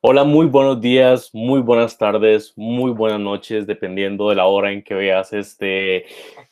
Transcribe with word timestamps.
Hola, 0.00 0.22
muy 0.22 0.46
buenos 0.46 0.80
días, 0.80 1.30
muy 1.32 1.60
buenas 1.60 1.98
tardes, 1.98 2.52
muy 2.54 2.92
buenas 2.92 3.18
noches, 3.18 3.66
dependiendo 3.66 4.28
de 4.28 4.36
la 4.36 4.46
hora 4.46 4.70
en 4.70 4.84
que 4.84 4.94
veas 4.94 5.32
este, 5.32 6.06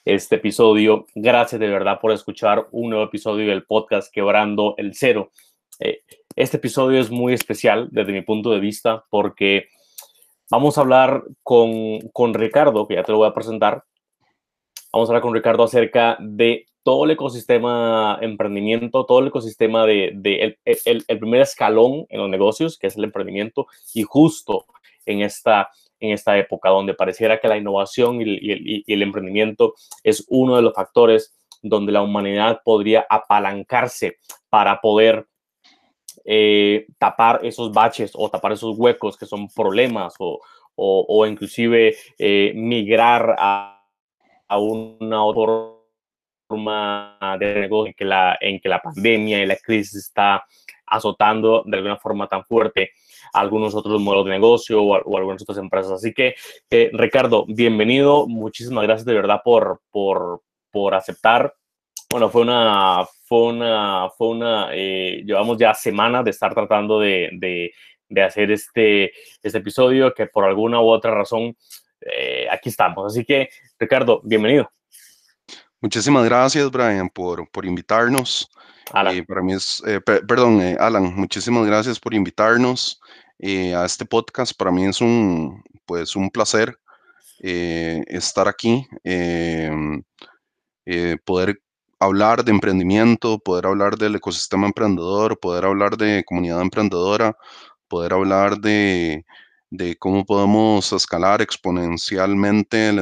este 0.04 0.34
episodio. 0.34 1.06
Gracias 1.14 1.60
de 1.60 1.68
verdad 1.68 2.00
por 2.00 2.10
escuchar 2.10 2.66
un 2.72 2.90
nuevo 2.90 3.04
episodio 3.04 3.48
del 3.48 3.64
podcast 3.64 4.12
Quebrando 4.12 4.74
el 4.78 4.96
Cero. 4.96 5.30
Eh, 5.78 6.02
este 6.34 6.56
episodio 6.56 6.98
es 6.98 7.08
muy 7.08 7.34
especial 7.34 7.88
desde 7.92 8.10
mi 8.10 8.22
punto 8.22 8.50
de 8.50 8.58
vista 8.58 9.04
porque 9.10 9.68
vamos 10.50 10.76
a 10.76 10.80
hablar 10.80 11.22
con, 11.44 12.00
con 12.12 12.34
Ricardo, 12.34 12.88
que 12.88 12.96
ya 12.96 13.04
te 13.04 13.12
lo 13.12 13.18
voy 13.18 13.28
a 13.28 13.34
presentar. 13.34 13.84
Vamos 14.92 15.08
a 15.08 15.12
hablar 15.12 15.22
con 15.22 15.34
Ricardo 15.34 15.62
acerca 15.62 16.16
de 16.18 16.66
todo 16.86 17.04
el 17.04 17.10
ecosistema 17.10 18.16
emprendimiento, 18.22 19.04
todo 19.06 19.18
el 19.18 19.26
ecosistema 19.26 19.84
de, 19.86 20.56
el, 20.64 21.04
el, 21.08 21.18
primer 21.18 21.40
escalón 21.40 22.06
en 22.10 22.20
los 22.20 22.30
negocios, 22.30 22.78
que 22.78 22.86
es 22.86 22.96
el 22.96 23.02
emprendimiento, 23.02 23.66
y 23.92 24.04
justo 24.04 24.66
en 25.04 25.22
esta, 25.22 25.68
en 25.98 26.12
esta 26.12 26.38
época 26.38 26.68
donde 26.68 26.94
pareciera 26.94 27.40
que 27.40 27.48
la 27.48 27.56
innovación 27.56 28.20
y 28.22 28.84
el 28.86 29.02
emprendimiento 29.02 29.74
es 30.04 30.24
uno 30.28 30.54
de 30.54 30.62
los 30.62 30.74
factores 30.74 31.36
donde 31.60 31.90
la 31.90 32.02
humanidad 32.02 32.60
podría 32.64 33.04
apalancarse 33.10 34.18
para 34.48 34.80
poder 34.80 35.26
eh, 36.24 36.86
tapar 36.98 37.40
esos 37.42 37.72
baches 37.72 38.12
o 38.14 38.30
tapar 38.30 38.52
esos 38.52 38.78
huecos 38.78 39.16
que 39.16 39.26
son 39.26 39.48
problemas 39.48 40.14
o, 40.20 40.38
o, 40.76 41.04
o 41.08 41.26
inclusive 41.26 41.96
eh, 42.16 42.52
migrar 42.54 43.34
a, 43.40 43.84
a 44.46 44.58
una 44.60 45.24
otra 45.24 45.75
forma 46.46 47.18
de 47.38 47.54
negocio 47.60 47.88
en 47.88 47.94
que, 47.94 48.04
la, 48.04 48.38
en 48.40 48.60
que 48.60 48.68
la 48.68 48.80
pandemia 48.80 49.42
y 49.42 49.46
la 49.46 49.56
crisis 49.56 49.96
está 49.96 50.44
azotando 50.86 51.62
de 51.66 51.76
alguna 51.76 51.96
forma 51.96 52.28
tan 52.28 52.44
fuerte 52.44 52.92
a 53.32 53.40
algunos 53.40 53.74
otros 53.74 54.00
modelos 54.00 54.26
de 54.26 54.30
negocio 54.32 54.82
o, 54.82 55.16
algunas 55.16 55.42
otras 55.42 55.58
empresas. 55.58 55.92
Así 55.92 56.12
que, 56.12 56.34
eh, 56.70 56.90
Ricardo, 56.92 57.44
bienvenido. 57.48 58.26
Muchísimas 58.26 58.84
gracias 58.84 59.04
de 59.04 59.14
verdad 59.14 59.40
por, 59.44 59.80
por, 59.90 60.42
por 60.70 60.94
aceptar. 60.94 61.54
Bueno, 62.10 62.30
fue 62.30 62.42
una, 62.42 63.04
fue 63.24 63.42
una, 63.48 64.08
fue 64.16 64.28
una, 64.28 64.68
eh, 64.72 65.22
llevamos 65.24 65.58
ya 65.58 65.74
semanas 65.74 66.24
de 66.24 66.30
estar 66.30 66.54
tratando 66.54 67.00
de, 67.00 67.30
de, 67.32 67.72
de, 68.08 68.22
hacer 68.22 68.52
este, 68.52 69.12
este 69.42 69.58
episodio 69.58 70.14
que 70.14 70.26
por 70.26 70.44
alguna 70.44 70.80
u 70.80 70.86
otra 70.86 71.12
razón 71.12 71.56
eh, 72.00 72.46
aquí 72.50 72.68
estamos. 72.68 73.12
Así 73.12 73.24
que, 73.24 73.48
Ricardo, 73.78 74.20
bienvenido. 74.22 74.70
Muchísimas 75.80 76.24
gracias, 76.24 76.70
Brian, 76.70 77.08
por, 77.10 77.48
por 77.50 77.66
invitarnos. 77.66 78.50
Eh, 78.94 79.24
para 79.24 79.42
mí 79.42 79.52
es, 79.52 79.82
eh, 79.86 80.00
perdón, 80.00 80.60
eh, 80.60 80.76
Alan, 80.78 81.14
muchísimas 81.14 81.66
gracias 81.66 81.98
por 81.98 82.14
invitarnos 82.14 83.00
a 83.42 83.84
este 83.84 84.04
podcast. 84.06 84.56
Para 84.56 84.70
mí 84.70 84.86
es 84.86 85.00
un, 85.00 85.62
pues, 85.84 86.16
un 86.16 86.30
placer 86.30 86.78
estar 87.38 88.48
aquí, 88.48 88.86
em, 89.04 90.02
poder 91.24 91.60
hablar 91.98 92.44
de 92.44 92.52
emprendimiento, 92.52 93.38
poder 93.38 93.66
hablar 93.66 93.98
del 93.98 94.14
ecosistema 94.16 94.66
emprendedor, 94.66 95.38
poder 95.38 95.66
hablar 95.66 95.96
de 95.98 96.24
comunidad 96.24 96.62
emprendedora, 96.62 97.36
poder 97.88 98.14
hablar 98.14 98.58
de, 98.58 99.26
de 99.70 99.96
cómo 99.96 100.24
podemos 100.24 100.92
escalar 100.92 101.42
exponencialmente 101.42 102.92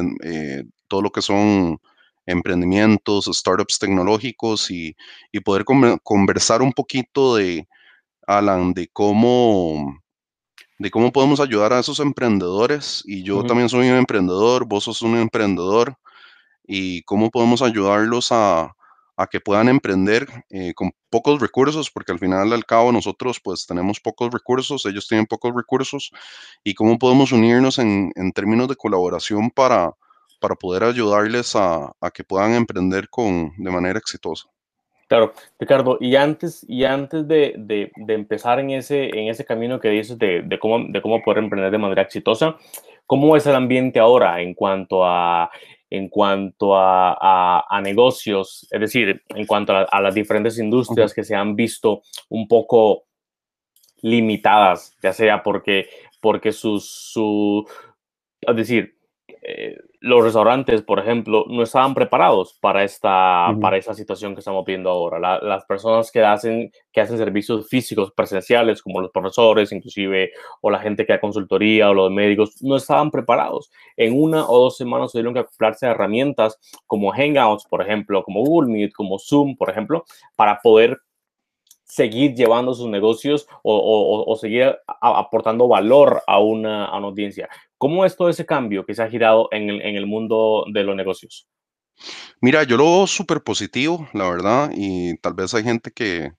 todo 0.89 1.01
lo 1.01 1.11
que 1.11 1.21
son 1.21 1.79
emprendimientos, 2.25 3.29
startups 3.31 3.79
tecnológicos 3.79 4.71
y, 4.71 4.95
y 5.31 5.39
poder 5.39 5.65
conversar 6.03 6.61
un 6.61 6.73
poquito 6.73 7.35
de, 7.35 7.67
Alan, 8.27 8.73
de 8.73 8.87
cómo, 8.87 10.01
de 10.79 10.89
cómo 10.91 11.11
podemos 11.11 11.39
ayudar 11.39 11.73
a 11.73 11.79
esos 11.79 11.99
emprendedores. 11.99 13.03
Y 13.05 13.23
yo 13.23 13.37
uh 13.37 13.43
-huh. 13.43 13.47
también 13.47 13.69
soy 13.69 13.89
un 13.89 13.97
emprendedor, 13.97 14.65
vos 14.65 14.83
sos 14.85 15.01
un 15.01 15.17
emprendedor, 15.17 15.95
y 16.67 17.03
cómo 17.03 17.29
podemos 17.29 17.61
ayudarlos 17.61 18.31
a, 18.31 18.75
a 19.17 19.27
que 19.27 19.39
puedan 19.39 19.69
emprender 19.69 20.27
eh, 20.49 20.73
con 20.73 20.91
pocos 21.11 21.39
recursos, 21.39 21.91
porque 21.91 22.11
al 22.11 22.19
final 22.19 22.51
al 22.53 22.65
cabo 22.65 22.91
nosotros 22.91 23.39
pues 23.39 23.67
tenemos 23.67 23.99
pocos 23.99 24.31
recursos, 24.33 24.85
ellos 24.85 25.07
tienen 25.07 25.27
pocos 25.27 25.53
recursos, 25.55 26.11
y 26.63 26.73
cómo 26.73 26.97
podemos 26.97 27.31
unirnos 27.31 27.77
en, 27.77 28.11
en 28.15 28.31
términos 28.31 28.67
de 28.67 28.75
colaboración 28.75 29.51
para, 29.51 29.93
para 30.45 30.55
poder 30.55 30.83
ayudarles 30.83 31.55
a, 31.55 31.91
a, 31.99 32.11
que 32.11 32.23
puedan 32.23 32.53
emprender 32.53 33.09
con, 33.09 33.51
de 33.57 33.71
manera 33.71 33.97
exitosa. 33.97 34.47
Claro, 35.07 35.33
Ricardo, 35.59 35.97
y 35.99 36.15
antes, 36.15 36.63
y 36.67 36.83
antes 36.83 37.27
de, 37.27 37.55
de, 37.57 37.91
de 37.95 38.13
empezar 38.13 38.59
en 38.59 38.69
ese, 38.69 39.05
en 39.05 39.27
ese 39.27 39.43
camino 39.43 39.79
que 39.79 39.89
dices 39.89 40.19
de, 40.19 40.43
de, 40.43 40.59
cómo, 40.59 40.85
de 40.87 41.01
cómo 41.01 41.23
poder 41.23 41.39
emprender 41.39 41.71
de 41.71 41.79
manera 41.79 42.03
exitosa, 42.03 42.57
¿cómo 43.07 43.35
es 43.35 43.47
el 43.47 43.55
ambiente 43.55 43.97
ahora 43.97 44.39
en 44.39 44.53
cuanto 44.53 45.03
a 45.03 45.49
en 45.89 46.09
cuanto 46.09 46.75
a, 46.75 47.79
negocios, 47.81 48.67
es 48.69 48.79
decir, 48.79 49.23
en 49.29 49.45
cuanto 49.45 49.73
a, 49.73 50.01
las 50.01 50.13
diferentes 50.13 50.57
industrias 50.59 51.13
que 51.13 51.23
se 51.23 51.35
han 51.35 51.55
visto 51.55 52.01
un 52.29 52.47
poco 52.47 53.05
limitadas, 54.01 54.95
ya 55.01 55.13
sea 55.13 55.41
porque, 55.41 55.87
porque 56.19 56.51
sus, 56.51 56.89
su, 56.89 57.65
es 58.41 58.55
decir, 58.55 58.97
eh, 59.47 59.77
los 60.05 60.23
restaurantes, 60.23 60.83
por 60.83 60.99
ejemplo, 60.99 61.45
no 61.47 61.63
estaban 61.63 61.95
preparados 61.95 62.59
para 62.61 62.83
esta, 62.83 63.47
para 63.59 63.77
esta 63.77 63.95
situación 63.95 64.35
que 64.35 64.39
estamos 64.39 64.63
viendo 64.63 64.91
ahora. 64.91 65.39
las 65.41 65.65
personas 65.65 66.11
que 66.11 66.23
hacen, 66.23 66.71
que 66.91 67.01
hacen 67.01 67.17
servicios 67.17 67.67
físicos 67.67 68.11
presenciales, 68.15 68.83
como 68.83 69.01
los 69.01 69.09
profesores, 69.09 69.71
inclusive, 69.71 70.29
o 70.61 70.69
la 70.69 70.77
gente 70.77 71.07
que 71.07 71.13
da 71.13 71.19
consultoría, 71.19 71.89
o 71.89 71.95
los 71.95 72.11
médicos, 72.11 72.61
no 72.61 72.75
estaban 72.75 73.09
preparados. 73.09 73.71
En 73.97 74.13
una 74.21 74.47
o 74.47 74.59
dos 74.59 74.77
semanas 74.77 75.11
tuvieron 75.11 75.33
que 75.33 75.39
acoplarse 75.39 75.87
a 75.87 75.91
herramientas 75.91 76.59
como 76.85 77.11
Hangouts, 77.11 77.65
por 77.67 77.81
ejemplo, 77.81 78.21
como 78.23 78.41
Google 78.41 78.71
Meet, 78.71 78.93
como 78.93 79.17
Zoom, 79.17 79.57
por 79.57 79.71
ejemplo, 79.71 80.05
para 80.35 80.59
poder 80.61 80.99
seguir 81.95 82.35
llevando 82.35 82.73
sus 82.73 82.89
negocios 82.89 83.47
o, 83.63 84.37
seguir 84.39 84.75
aportando 85.01 85.67
valor 85.67 86.21
a 86.27 86.39
una, 86.39 86.85
audiencia. 86.85 87.47
¿Cómo 87.77 88.05
es 88.05 88.17
todo 88.17 88.27
ese 88.29 88.45
cambio 88.45 88.85
que 88.85 88.93
se 88.93 89.01
ha 89.01 89.09
girado 89.09 89.47
en 89.51 89.69
el, 89.69 90.05
mundo 90.05 90.65
de 90.73 90.83
los 90.83 90.95
negocios? 90.95 91.47
Mira, 92.41 92.63
yo 92.63 92.75
lo 92.75 92.83
veo 92.83 93.07
súper 93.07 93.41
positivo, 93.41 94.09
la 94.13 94.29
verdad, 94.29 94.71
y 94.75 95.15
tal 95.19 95.35
vez 95.35 95.53
hay 95.53 95.63
gente 95.63 95.91
que, 95.91 96.31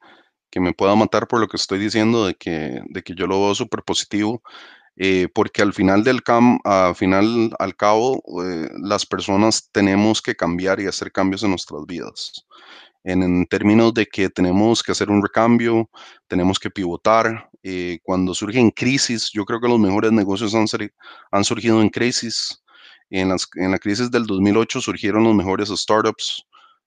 me 0.58 0.72
pueda 0.72 0.94
matar 0.94 1.26
por 1.28 1.38
lo 1.38 1.48
que 1.48 1.58
estoy 1.58 1.78
diciendo, 1.78 2.26
de 2.26 2.34
que, 2.34 2.80
de 2.86 3.02
que 3.02 3.14
yo 3.14 3.26
lo 3.26 3.40
veo 3.42 3.54
súper 3.54 3.82
positivo, 3.82 4.42
eh, 4.96 5.28
porque 5.34 5.60
al 5.60 5.74
final 5.74 6.02
del 6.02 6.22
cam, 6.22 6.58
al 6.64 6.94
final, 6.94 7.50
al 7.58 7.76
cabo, 7.76 8.22
eh, 8.42 8.68
las 8.82 9.04
personas 9.04 9.68
tenemos 9.70 10.22
que 10.22 10.34
cambiar 10.34 10.80
y 10.80 10.86
hacer 10.86 11.12
cambios 11.12 11.42
en 11.42 11.50
nuestras 11.50 11.84
vidas 11.86 12.46
en, 13.06 13.46
términos 13.46 13.94
de 13.94 14.06
que 14.06 14.28
tenemos 14.28 14.82
que 14.82 14.92
hacer 14.92 15.10
un 15.10 15.22
recambio, 15.22 15.88
tenemos 16.26 16.58
que 16.58 16.70
pivotar. 16.70 17.48
Eh, 17.62 18.00
cuando 18.02 18.34
surgen 18.34 18.70
crisis, 18.70 19.30
yo 19.32 19.44
creo 19.44 19.60
que 19.60 19.68
los 19.68 19.78
mejores 19.78 20.12
negocios 20.12 20.54
han, 20.54 20.66
han 21.30 21.44
surgido 21.44 21.80
en 21.80 21.88
crisis. 21.88 22.62
En, 23.08 23.28
las, 23.28 23.46
en, 23.54 23.70
la 23.70 23.78
crisis 23.78 24.10
del 24.10 24.26
2008 24.26 24.80
surgieron 24.80 25.22
los 25.22 25.34
mejores 25.34 25.68
startups 25.68 26.44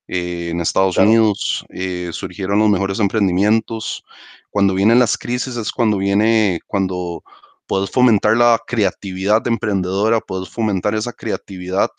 eh, 0.09 0.49
en 0.49 0.59
Estados 0.59 0.97
Unidos, 0.97 1.65
eh, 1.69 2.09
surgieron 2.11 2.59
los 2.59 2.69
mejores 2.69 2.99
emprendimientos. 2.99 4.03
Cuando 4.49 4.73
vienen 4.73 4.99
las 4.99 5.17
crisis 5.17 5.55
es 5.55 5.71
cuando 5.71 5.97
viene, 5.97 6.59
cuando 6.67 7.23
puedes 7.65 7.89
fomentar 7.91 8.35
la 8.35 8.59
creatividad 8.67 9.47
emprendedora, 9.47 10.19
puedes 10.19 10.49
fomentar 10.49 10.95
esa 10.95 11.13
creatividad. 11.13 11.89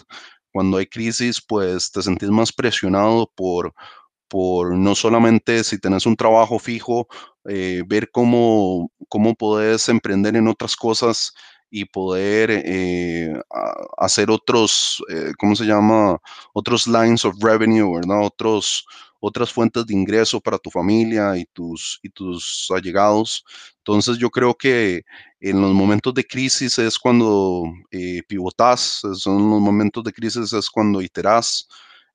Cuando 0.53 0.77
hay 0.77 0.87
crisis, 0.87 1.41
pues 1.41 1.91
te 1.93 2.03
sentís 2.03 2.29
más 2.29 2.53
presionado 2.53 3.31
por, 3.37 3.73
por 4.31 4.79
no 4.79 4.94
solamente 4.94 5.65
si 5.65 5.79
tenés 5.79 6.06
un 6.06 6.17
trabajo 6.17 6.61
fijo, 6.61 7.09
eh, 7.49 7.82
ver 7.87 8.11
cómo, 8.12 8.91
cómo 9.09 9.35
podés 9.35 9.88
emprender 9.88 10.37
en 10.37 10.47
otras 10.47 10.77
cosas 10.77 11.35
y 11.69 11.85
poder 11.85 12.50
eh, 12.65 13.35
hacer 13.99 14.31
otros, 14.31 15.03
eh, 15.11 15.32
¿cómo 15.37 15.56
se 15.56 15.65
llama? 15.65 16.19
Otros 16.53 16.87
lines 16.87 17.25
of 17.25 17.43
revenue, 17.43 17.93
¿verdad? 17.93 18.25
Otros, 18.25 18.87
otras 19.19 19.53
fuentes 19.53 19.85
de 19.87 19.94
ingreso 19.94 20.41
para 20.41 20.59
tu 20.59 20.71
familia 20.71 21.37
y 21.37 21.44
tus, 21.47 21.99
y 22.03 22.09
tus 22.11 22.69
allegados. 22.71 23.44
Entonces 23.79 24.17
yo 24.19 24.31
creo 24.31 24.55
que 24.55 25.03
en 25.41 25.61
los 25.61 25.73
momentos 25.73 26.15
de 26.15 26.25
crisis 26.25 26.79
es 26.79 26.97
cuando 26.99 27.65
pivotas, 28.29 29.03
son 29.15 29.50
los 29.50 29.61
momentos 29.61 30.05
de 30.05 30.12
crisis 30.12 30.53
es 30.53 30.71
cuando 30.71 31.03
iterás, 31.03 31.67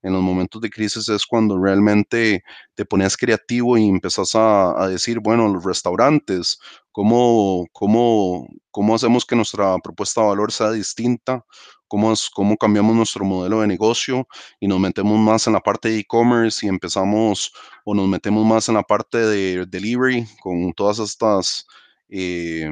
en 0.06 0.14
los 0.14 0.22
momentos 0.22 0.62
de 0.62 0.70
crisis 0.70 1.10
es 1.10 1.26
cuando 1.26 1.58
realmente 1.58 2.44
te 2.76 2.86
pones 2.86 3.18
creativo 3.18 3.76
y 3.76 3.90
empezás 3.90 4.36
a, 4.36 4.88
decir, 4.88 5.20
bueno, 5.20 5.48
los 5.48 5.64
restaurantes, 5.64 6.60
¿cómo, 6.92 7.66
cómo, 7.72 8.48
cómo 8.70 8.94
hacemos 8.94 9.26
que 9.26 9.36
nuestra 9.36 9.76
propuesta 9.80 10.22
de 10.22 10.28
valor 10.28 10.52
sea 10.52 10.70
distinta? 10.70 11.44
Cómo, 11.88 12.14
es, 12.14 12.30
cómo 12.30 12.56
cambiamos 12.56 12.96
nuestro 12.96 13.26
modelo 13.26 13.62
de 13.62 13.68
negocio 13.68 14.28
y 14.60 14.68
nos 14.68 14.80
metemos 14.80 15.18
más 15.18 15.48
en 15.48 15.54
la 15.54 15.60
parte 15.60 15.90
de 15.90 16.00
e-commerce 16.00 16.64
y 16.64 16.70
empezamos 16.70 17.52
o 17.84 17.96
nos 17.96 18.08
metemos 18.08 18.46
más 18.46 18.70
en 18.70 18.76
la 18.76 18.84
parte 18.84 19.18
de 19.18 19.66
delivery 19.66 20.28
con 20.40 20.72
todas 20.74 21.00
estas... 21.00 21.66
Eh, 22.10 22.70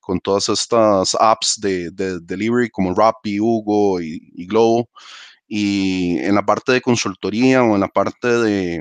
con 0.00 0.18
todas 0.18 0.48
estas 0.48 1.14
apps 1.20 1.60
de, 1.60 1.90
delivery 2.22 2.68
como 2.70 2.94
Rappi, 2.94 3.38
Hugo 3.38 4.00
y, 4.00 4.32
y 4.34 4.46
Globo. 4.46 4.88
Y 5.52 6.18
en 6.18 6.36
la 6.36 6.46
parte 6.46 6.70
de 6.70 6.80
consultoría 6.80 7.64
o 7.64 7.74
en 7.74 7.80
la 7.80 7.88
parte 7.88 8.28
de, 8.28 8.80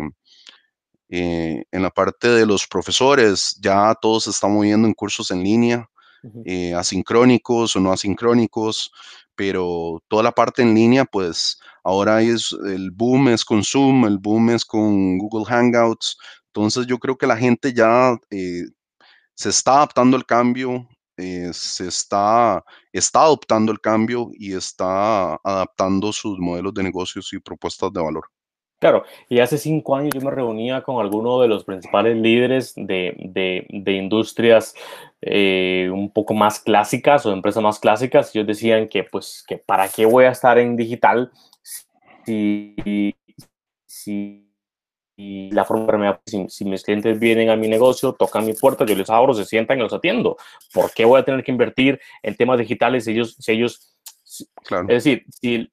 eh, 1.10 1.64
en 1.72 1.82
la 1.82 1.90
parte 1.90 2.28
de 2.30 2.46
los 2.46 2.68
profesores, 2.68 3.58
ya 3.60 3.96
todos 4.00 4.26
se 4.26 4.30
están 4.30 4.54
moviendo 4.54 4.88
en 4.88 4.94
cursos 4.94 5.32
en 5.32 5.44
línea, 5.44 5.90
eh, 6.46 6.76
asincrónicos 6.76 7.76
o 7.76 7.80
no 7.80 7.92
asincrónicos, 7.92 8.92
pero 9.36 10.04
toda 10.08 10.22
la 10.22 10.32
parte 10.32 10.62
en 10.62 10.76
línea, 10.76 11.06
pues 11.06 11.60
ahora 11.84 12.22
es 12.22 12.56
el 12.66 12.92
boom 12.92 13.30
es 13.30 13.44
con 13.44 13.64
Zoom, 13.64 14.06
el 14.06 14.20
boom 14.20 14.52
es 14.52 14.64
con 14.64 15.18
Google 15.18 15.46
Hangouts. 15.46 16.18
Entonces 16.48 16.86
yo 16.86 17.00
creo 17.00 17.18
que 17.18 17.26
la 17.26 17.38
gente 17.38 17.74
ya 17.74 18.16
eh, 18.30 18.66
se 19.34 19.50
está 19.50 19.78
adaptando 19.78 20.18
al 20.18 20.26
cambio, 20.26 20.88
eh, 21.20 21.50
se 21.54 21.88
está, 21.88 22.64
está 22.94 23.24
adoptando 23.24 23.72
el 23.72 23.80
cambio 23.82 24.30
y 24.34 24.54
está 24.54 25.36
adaptando 25.44 26.14
sus 26.14 26.40
modelos 26.40 26.74
de 26.74 26.84
negocios 26.84 27.34
y 27.34 27.40
propuestas 27.40 27.92
de 27.92 28.02
valor. 28.02 28.26
Claro, 28.80 29.04
y 29.28 29.40
hace 29.40 29.58
cinco 29.58 29.98
años 29.98 30.12
yo 30.14 30.22
me 30.22 30.32
reunía 30.32 30.82
con 30.82 31.04
algunos 31.04 31.42
de 31.42 31.50
los 31.50 31.66
principales 31.66 32.16
líderes 32.16 32.74
de, 32.78 33.14
de, 33.70 33.92
industrias 33.92 34.74
eh, 35.22 35.90
un 35.92 36.10
poco 36.14 36.34
más 36.34 36.62
clásicas 36.62 37.26
o 37.26 37.34
empresas 37.34 37.62
más 37.62 37.78
clásicas. 37.78 38.34
Ellos 38.34 38.48
decían 38.48 38.88
que, 38.88 39.04
pues, 39.04 39.44
que 39.46 39.58
para 39.58 39.90
qué 39.90 40.06
voy 40.06 40.26
a 40.26 40.32
estar 40.32 40.58
en 40.58 40.78
digital 40.78 41.30
si, 42.24 43.14
si 43.86 44.49
y 45.22 45.52
la 45.52 45.66
forma 45.66 46.22
si, 46.26 46.48
si, 46.48 46.64
mis 46.64 46.82
clientes 46.82 47.20
vienen 47.20 47.50
a 47.50 47.58
mi 47.58 47.68
negocio, 47.68 48.14
tocan 48.14 48.46
mi 48.46 48.54
puerta, 48.54 48.86
yo 48.86 48.96
les 48.96 49.10
abro, 49.10 49.34
se 49.34 49.44
sientan 49.44 49.78
y 49.78 49.82
los 49.82 49.92
atiendo. 49.92 50.38
¿Por 50.74 50.94
qué 50.94 51.04
voy 51.04 51.20
a 51.20 51.26
tener 51.26 51.44
que 51.44 51.52
invertir 51.52 52.00
en 52.24 52.38
temas 52.38 52.58
digitales 52.58 53.04
si 53.04 53.12
ellos, 53.12 53.36
si 53.38 53.52
ellos, 53.52 53.98
claro. 54.64 54.88
es 54.88 55.04
decir, 55.04 55.26
si, 55.30 55.70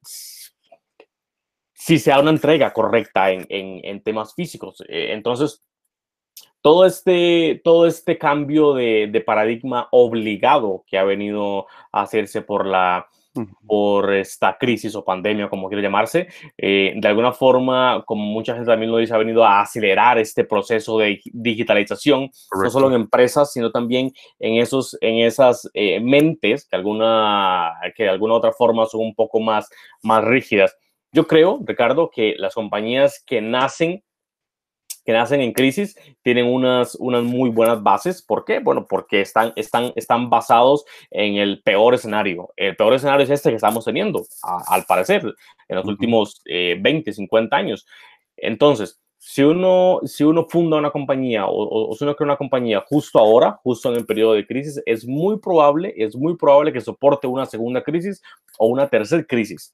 si 1.73 1.97
se 1.97 2.09
da 2.09 2.19
una 2.19 2.31
entrega 2.31 2.73
correcta 2.73 3.31
en, 3.31 3.45
en, 3.47 3.79
en 3.85 4.03
temas 4.03 4.35
físicos? 4.35 4.83
Eh, 4.89 5.13
entonces, 5.13 5.63
todo 6.61 6.85
este, 6.85 7.61
todo 7.63 7.87
este 7.87 8.17
cambio 8.17 8.73
de, 8.73 9.07
de 9.09 9.21
paradigma 9.21 9.87
obligado 9.91 10.83
que 10.87 10.97
ha 10.97 11.05
venido 11.05 11.67
a 11.93 12.01
hacerse 12.01 12.41
por 12.41 12.65
la, 12.65 13.07
por 13.65 14.13
esta 14.13 14.57
crisis 14.57 14.95
o 14.95 15.03
pandemia, 15.03 15.49
como 15.49 15.67
quiere 15.67 15.83
llamarse, 15.83 16.27
eh, 16.57 16.93
de 16.95 17.07
alguna 17.07 17.31
forma, 17.31 18.03
como 18.05 18.23
mucha 18.23 18.53
gente 18.53 18.69
también 18.69 18.91
lo 18.91 18.97
dice, 18.97 19.13
ha 19.13 19.17
venido 19.17 19.43
a 19.43 19.61
acelerar 19.61 20.17
este 20.17 20.43
proceso 20.43 20.97
de 20.97 21.19
digitalización, 21.33 22.29
no 22.63 22.69
solo 22.69 22.87
en 22.87 22.93
empresas, 22.93 23.51
sino 23.51 23.71
también 23.71 24.11
en, 24.39 24.61
esos, 24.61 24.97
en 25.01 25.25
esas 25.25 25.69
eh, 25.73 25.99
mentes 25.99 26.67
que, 26.67 26.75
alguna, 26.75 27.73
que 27.95 28.03
de 28.03 28.09
alguna 28.09 28.35
otra 28.35 28.51
forma 28.51 28.85
son 28.85 29.01
un 29.01 29.15
poco 29.15 29.39
más, 29.39 29.69
más 30.01 30.23
rígidas. 30.23 30.75
Yo 31.11 31.25
creo, 31.25 31.59
Ricardo, 31.65 32.09
que 32.09 32.35
las 32.37 32.53
compañías 32.53 33.23
que 33.25 33.41
nacen 33.41 34.03
que 35.07 35.13
nacen 35.13 35.39
en 35.39 35.53
crisis 35.53 35.97
tienen 36.21 36.45
unas, 36.45 36.95
unas 36.95 37.23
muy 37.23 37.49
buenas 37.49 37.81
bases. 37.81 38.21
¿Por 38.21 38.43
qué? 38.43 38.59
Bueno, 38.59 38.87
porque 38.89 39.21
están, 39.21 39.53
están, 39.55 39.93
están 39.95 40.29
basados 40.29 40.83
en 41.11 41.35
el 41.35 41.61
peor 41.63 41.93
escenario. 41.93 42.49
El 42.57 42.75
peor 42.75 42.93
escenario 42.93 43.23
es 43.23 43.29
este 43.29 43.49
que 43.49 43.55
estamos 43.55 43.85
teniendo, 43.85 44.25
al 44.43 44.83
parecer, 44.83 45.23
en 45.69 45.75
los 45.77 45.85
últimos 45.85 46.41
20, 46.45 47.09
eh, 47.09 47.13
50 47.13 47.55
años. 47.55 47.87
Entonces, 48.35 48.99
si 49.17 49.43
uno, 49.43 50.01
si 50.03 50.25
uno 50.25 50.45
funda 50.49 50.75
una 50.75 50.91
compañía 50.91 51.45
o, 51.45 51.89
o, 51.89 51.95
si 51.95 52.03
uno 52.03 52.13
crea 52.13 52.25
una 52.25 52.35
compañía 52.35 52.83
justo 52.85 53.17
ahora, 53.17 53.61
justo 53.63 53.89
en 53.89 53.99
el 53.99 54.05
periodo 54.05 54.33
de 54.33 54.45
crisis, 54.45 54.83
es 54.85 55.07
muy 55.07 55.39
probable, 55.39 55.93
es 55.95 56.17
muy 56.17 56.35
probable 56.35 56.73
que 56.73 56.81
soporte 56.81 57.27
una 57.27 57.45
segunda 57.45 57.81
crisis 57.81 58.21
o 58.59 58.67
una 58.67 58.89
tercera 58.89 59.23
crisis 59.23 59.73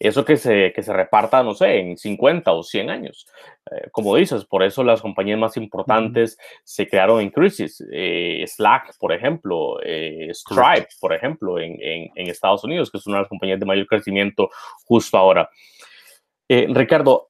eso 0.00 0.24
que 0.24 0.38
se, 0.38 0.72
que 0.74 0.82
se 0.82 0.94
reparta, 0.94 1.42
no 1.42 1.52
sé, 1.52 1.78
en 1.78 1.98
50 1.98 2.50
o 2.52 2.62
100 2.62 2.88
años. 2.88 3.26
Eh, 3.70 3.88
como 3.92 4.16
dices, 4.16 4.46
por 4.46 4.62
eso 4.62 4.82
las 4.82 5.02
compañías 5.02 5.38
más 5.38 5.58
importantes 5.58 6.38
se 6.64 6.88
crearon 6.88 7.20
en 7.20 7.28
crisis. 7.28 7.84
Eh, 7.92 8.42
Slack, 8.46 8.96
por 8.98 9.12
ejemplo, 9.12 9.78
eh, 9.84 10.30
Stripe, 10.32 10.88
por 10.98 11.12
ejemplo, 11.12 11.58
en, 11.58 11.76
en, 11.82 12.10
en, 12.14 12.28
Estados 12.30 12.64
Unidos, 12.64 12.90
que 12.90 12.96
es 12.96 13.06
una 13.06 13.18
de 13.18 13.22
las 13.24 13.28
compañías 13.28 13.60
de 13.60 13.66
mayor 13.66 13.86
crecimiento 13.86 14.48
justo 14.86 15.18
ahora. 15.18 15.50
Ricardo, 16.48 17.28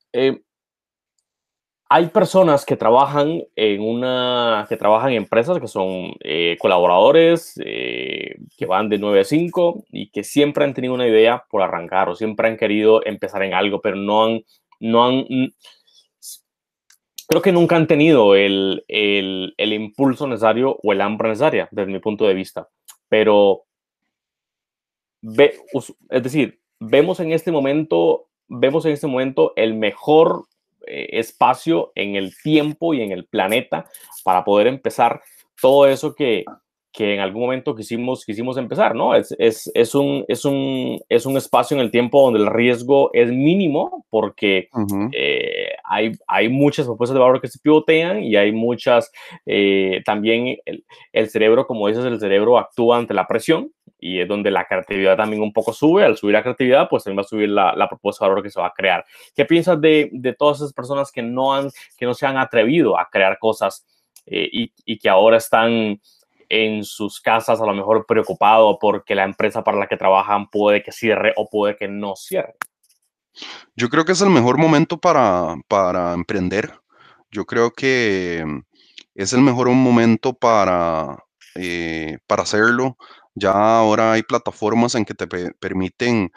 hay 1.92 2.06
personas 2.06 2.64
que 2.64 2.76
trabajan 2.76 3.42
en 3.56 3.82
una, 3.82 4.64
que 4.68 4.76
trabajan 4.76 5.10
en 5.10 5.16
empresas 5.16 5.58
que 5.58 5.66
son 5.66 6.12
eh, 6.20 6.56
colaboradores, 6.60 7.60
eh, 7.64 8.36
que 8.56 8.66
van 8.66 8.88
de 8.88 8.98
9 8.98 9.20
a 9.20 9.24
5 9.24 9.86
y 9.90 10.08
que 10.10 10.22
siempre 10.22 10.64
han 10.64 10.72
tenido 10.72 10.94
una 10.94 11.08
idea 11.08 11.44
por 11.50 11.62
arrancar 11.62 12.08
o 12.08 12.14
siempre 12.14 12.46
han 12.46 12.56
querido 12.56 13.04
empezar 13.04 13.42
en 13.42 13.54
algo, 13.54 13.80
pero 13.80 13.96
no 13.96 14.24
han, 14.24 14.44
no 14.78 15.04
han, 15.04 15.26
creo 17.26 17.42
que 17.42 17.50
nunca 17.50 17.74
han 17.74 17.88
tenido 17.88 18.36
el, 18.36 18.84
el, 18.86 19.54
el 19.56 19.72
impulso 19.72 20.28
necesario 20.28 20.78
o 20.84 20.92
el 20.92 21.00
hambre 21.00 21.30
necesaria 21.30 21.68
desde 21.72 21.90
mi 21.90 21.98
punto 21.98 22.24
de 22.24 22.34
vista. 22.34 22.68
Pero, 23.08 23.64
ve, 25.22 25.54
es 26.08 26.22
decir, 26.22 26.60
vemos 26.78 27.18
en 27.18 27.32
este 27.32 27.50
momento, 27.50 28.28
vemos 28.46 28.84
en 28.84 28.92
este 28.92 29.08
momento 29.08 29.54
el 29.56 29.74
mejor 29.74 30.44
espacio 30.90 31.92
en 31.94 32.16
el 32.16 32.34
tiempo 32.42 32.94
y 32.94 33.02
en 33.02 33.12
el 33.12 33.26
planeta 33.26 33.86
para 34.24 34.44
poder 34.44 34.66
empezar 34.66 35.20
todo 35.60 35.86
eso 35.86 36.14
que, 36.14 36.44
que 36.92 37.14
en 37.14 37.20
algún 37.20 37.42
momento 37.42 37.74
quisimos, 37.74 38.24
quisimos 38.24 38.56
empezar, 38.56 38.94
¿no? 38.94 39.14
Es, 39.14 39.34
es, 39.38 39.70
es, 39.74 39.94
un, 39.94 40.24
es, 40.26 40.44
un, 40.44 41.00
es 41.08 41.24
un 41.24 41.36
espacio 41.36 41.76
en 41.76 41.82
el 41.82 41.90
tiempo 41.90 42.22
donde 42.22 42.40
el 42.40 42.46
riesgo 42.46 43.10
es 43.12 43.30
mínimo 43.30 44.04
porque 44.10 44.68
eh, 45.12 45.68
hay, 45.84 46.12
hay 46.26 46.48
muchas 46.48 46.86
propuestas 46.86 47.14
de 47.14 47.20
valor 47.20 47.40
que 47.40 47.48
se 47.48 47.60
pivotean 47.60 48.24
y 48.24 48.34
hay 48.34 48.50
muchas, 48.50 49.12
eh, 49.46 50.02
también 50.04 50.58
el, 50.64 50.84
el, 51.12 51.28
cerebro, 51.28 51.66
como 51.66 51.86
dices, 51.86 52.04
el 52.04 52.18
cerebro 52.18 52.58
actúa 52.58 52.98
ante 52.98 53.14
la 53.14 53.28
presión 53.28 53.70
y 54.00 54.20
es 54.20 54.28
donde 54.28 54.50
la 54.50 54.64
creatividad 54.64 55.16
también 55.16 55.42
un 55.42 55.52
poco 55.52 55.72
sube. 55.72 56.04
Al 56.04 56.16
subir 56.16 56.32
la 56.32 56.42
creatividad, 56.42 56.88
pues 56.88 57.04
también 57.04 57.18
va 57.18 57.22
a 57.22 57.28
subir 57.28 57.48
la, 57.48 57.74
la 57.74 57.88
propuesta 57.88 58.24
de 58.24 58.28
valor 58.30 58.42
que 58.42 58.50
se 58.50 58.60
va 58.60 58.68
a 58.68 58.74
crear. 58.74 59.04
¿Qué 59.34 59.44
piensas 59.44 59.80
de, 59.80 60.08
de 60.12 60.32
todas 60.32 60.58
esas 60.58 60.72
personas 60.72 61.12
que 61.12 61.22
no, 61.22 61.54
han, 61.54 61.70
que 61.96 62.06
no 62.06 62.14
se 62.14 62.26
han 62.26 62.38
atrevido 62.38 62.98
a 62.98 63.08
crear 63.10 63.38
cosas 63.38 63.86
eh, 64.26 64.48
y, 64.50 64.72
y, 64.84 64.98
que 64.98 65.08
ahora 65.08 65.36
están 65.36 66.00
en 66.48 66.84
sus 66.84 67.20
casas 67.20 67.60
a 67.60 67.66
lo 67.66 67.74
mejor 67.74 68.04
preocupado 68.06 68.78
porque 68.78 69.14
la 69.14 69.24
empresa 69.24 69.62
para 69.62 69.78
la 69.78 69.86
que 69.86 69.96
trabajan 69.96 70.48
puede 70.48 70.82
que 70.82 70.92
cierre 70.92 71.32
o 71.36 71.48
puede 71.48 71.76
que 71.76 71.88
no 71.88 72.16
cierre? 72.16 72.54
Yo 73.76 73.88
creo 73.88 74.04
que 74.04 74.12
es 74.12 74.20
el 74.20 74.30
mejor 74.30 74.58
momento 74.58 74.98
para, 74.98 75.54
para 75.68 76.12
emprender. 76.12 76.72
Yo 77.30 77.44
creo 77.46 77.70
que 77.70 78.44
es 79.14 79.32
el 79.32 79.40
mejor 79.40 79.68
momento 79.70 80.34
para, 80.34 81.24
eh, 81.54 82.18
para 82.26 82.42
hacerlo 82.42 82.96
ya 83.34 83.52
ahora 83.52 84.12
hay 84.12 84.22
plataformas 84.22 84.94
en 84.94 85.04
que 85.04 85.14
te 85.14 85.26
permiten 85.26 86.30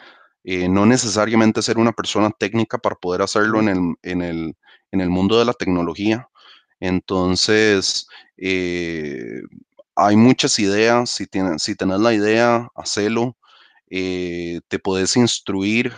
eh, 0.44 0.68
no 0.68 0.84
necesariamente 0.86 1.62
ser 1.62 1.78
una 1.78 1.92
persona 1.92 2.30
técnica 2.30 2.76
para 2.78 2.96
poder 2.96 3.22
hacerlo 3.22 3.60
en 3.60 3.68
el, 3.68 3.94
en 4.02 4.22
el, 4.22 4.56
en 4.92 5.00
el 5.00 5.08
mundo 5.08 5.38
de 5.38 5.46
la 5.46 5.54
tecnología. 5.54 6.28
Entonces, 6.80 8.06
eh, 8.36 9.40
hay 9.96 10.16
muchas 10.16 10.58
ideas. 10.58 11.10
Si, 11.10 11.26
tienes, 11.26 11.62
si 11.62 11.74
tenés 11.76 12.00
la 12.00 12.12
idea, 12.14 12.68
hacelo. 12.74 13.36
Eh, 13.90 14.60
te 14.68 14.78
puedes 14.78 15.16
instruir. 15.16 15.92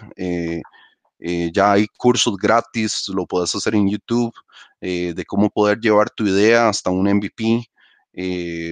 ya 1.52 1.72
hay 1.72 1.86
cursos 1.96 2.36
gratis, 2.36 3.08
lo 3.08 3.26
puedes 3.26 3.54
hacer 3.54 3.74
en 3.74 3.88
YouTube, 3.88 4.32
de 4.80 5.24
cómo 5.26 5.50
poder 5.50 5.80
llevar 5.80 6.10
tu 6.10 6.26
idea 6.26 6.68
hasta 6.68 6.90
un 6.90 7.08
MVP 7.08 7.68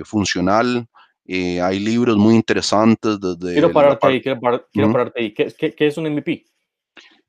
funcional. 0.05 0.89
Eh, 1.27 1.61
hay 1.61 1.79
libros 1.79 2.17
muy 2.17 2.35
interesantes 2.35 3.19
desde... 3.19 3.55
Quiero 3.55 3.73
pararte 3.73 4.07
ahí, 4.07 4.21
quiero, 4.21 4.41
pararte 4.41 5.21
ahí. 5.21 5.33
¿Qué, 5.33 5.53
¿Qué, 5.55 5.87
es 5.87 5.97
un 5.97 6.05
MVP? 6.13 6.45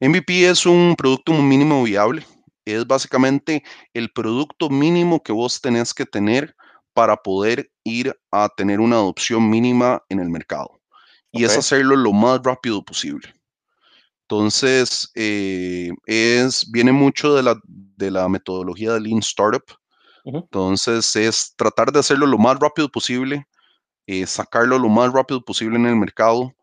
MVP 0.01 0.49
es 0.49 0.65
un 0.65 0.95
producto 0.97 1.31
mínimo 1.33 1.83
viable. 1.83 2.25
Es 2.65 2.85
básicamente 2.85 3.63
el 3.93 4.11
producto 4.11 4.69
mínimo 4.69 5.21
que 5.23 5.31
vos 5.31 5.61
tenés 5.61 5.93
que 5.93 6.05
tener 6.05 6.55
para 6.93 7.15
poder 7.15 7.71
ir 7.83 8.13
a 8.31 8.49
tener 8.49 8.79
una 8.79 8.97
adopción 8.97 9.49
mínima 9.49 10.03
en 10.09 10.19
el 10.19 10.29
mercado. 10.29 10.81
Y 11.31 11.43
es 11.43 11.57
hacerlo 11.57 11.95
lo 11.95 12.13
más 12.13 12.39
rápido 12.43 12.83
posible. 12.83 13.33
Entonces, 14.21 15.11
eh, 15.15 15.91
es, 16.05 16.69
viene 16.71 16.91
mucho 16.91 17.35
de 17.35 17.43
la, 17.43 17.59
de 17.65 18.09
la 18.09 18.27
metodología 18.29 18.93
de 18.93 19.01
Lean 19.01 19.19
Startup. 19.19 19.63
Entonces, 20.23 21.15
es 21.15 21.53
tratar 21.55 21.91
de 21.91 21.99
hacerlo 21.99 22.25
lo 22.25 22.37
más 22.37 22.57
rápido 22.59 22.89
posible 22.89 23.45
eh, 24.07 24.25
sacarlo 24.27 24.79
lo 24.79 24.89
más 24.89 25.11
rápido 25.13 25.43
posible 25.43 25.77
en 25.77 25.85
el 25.85 25.95
mercado 25.95 26.53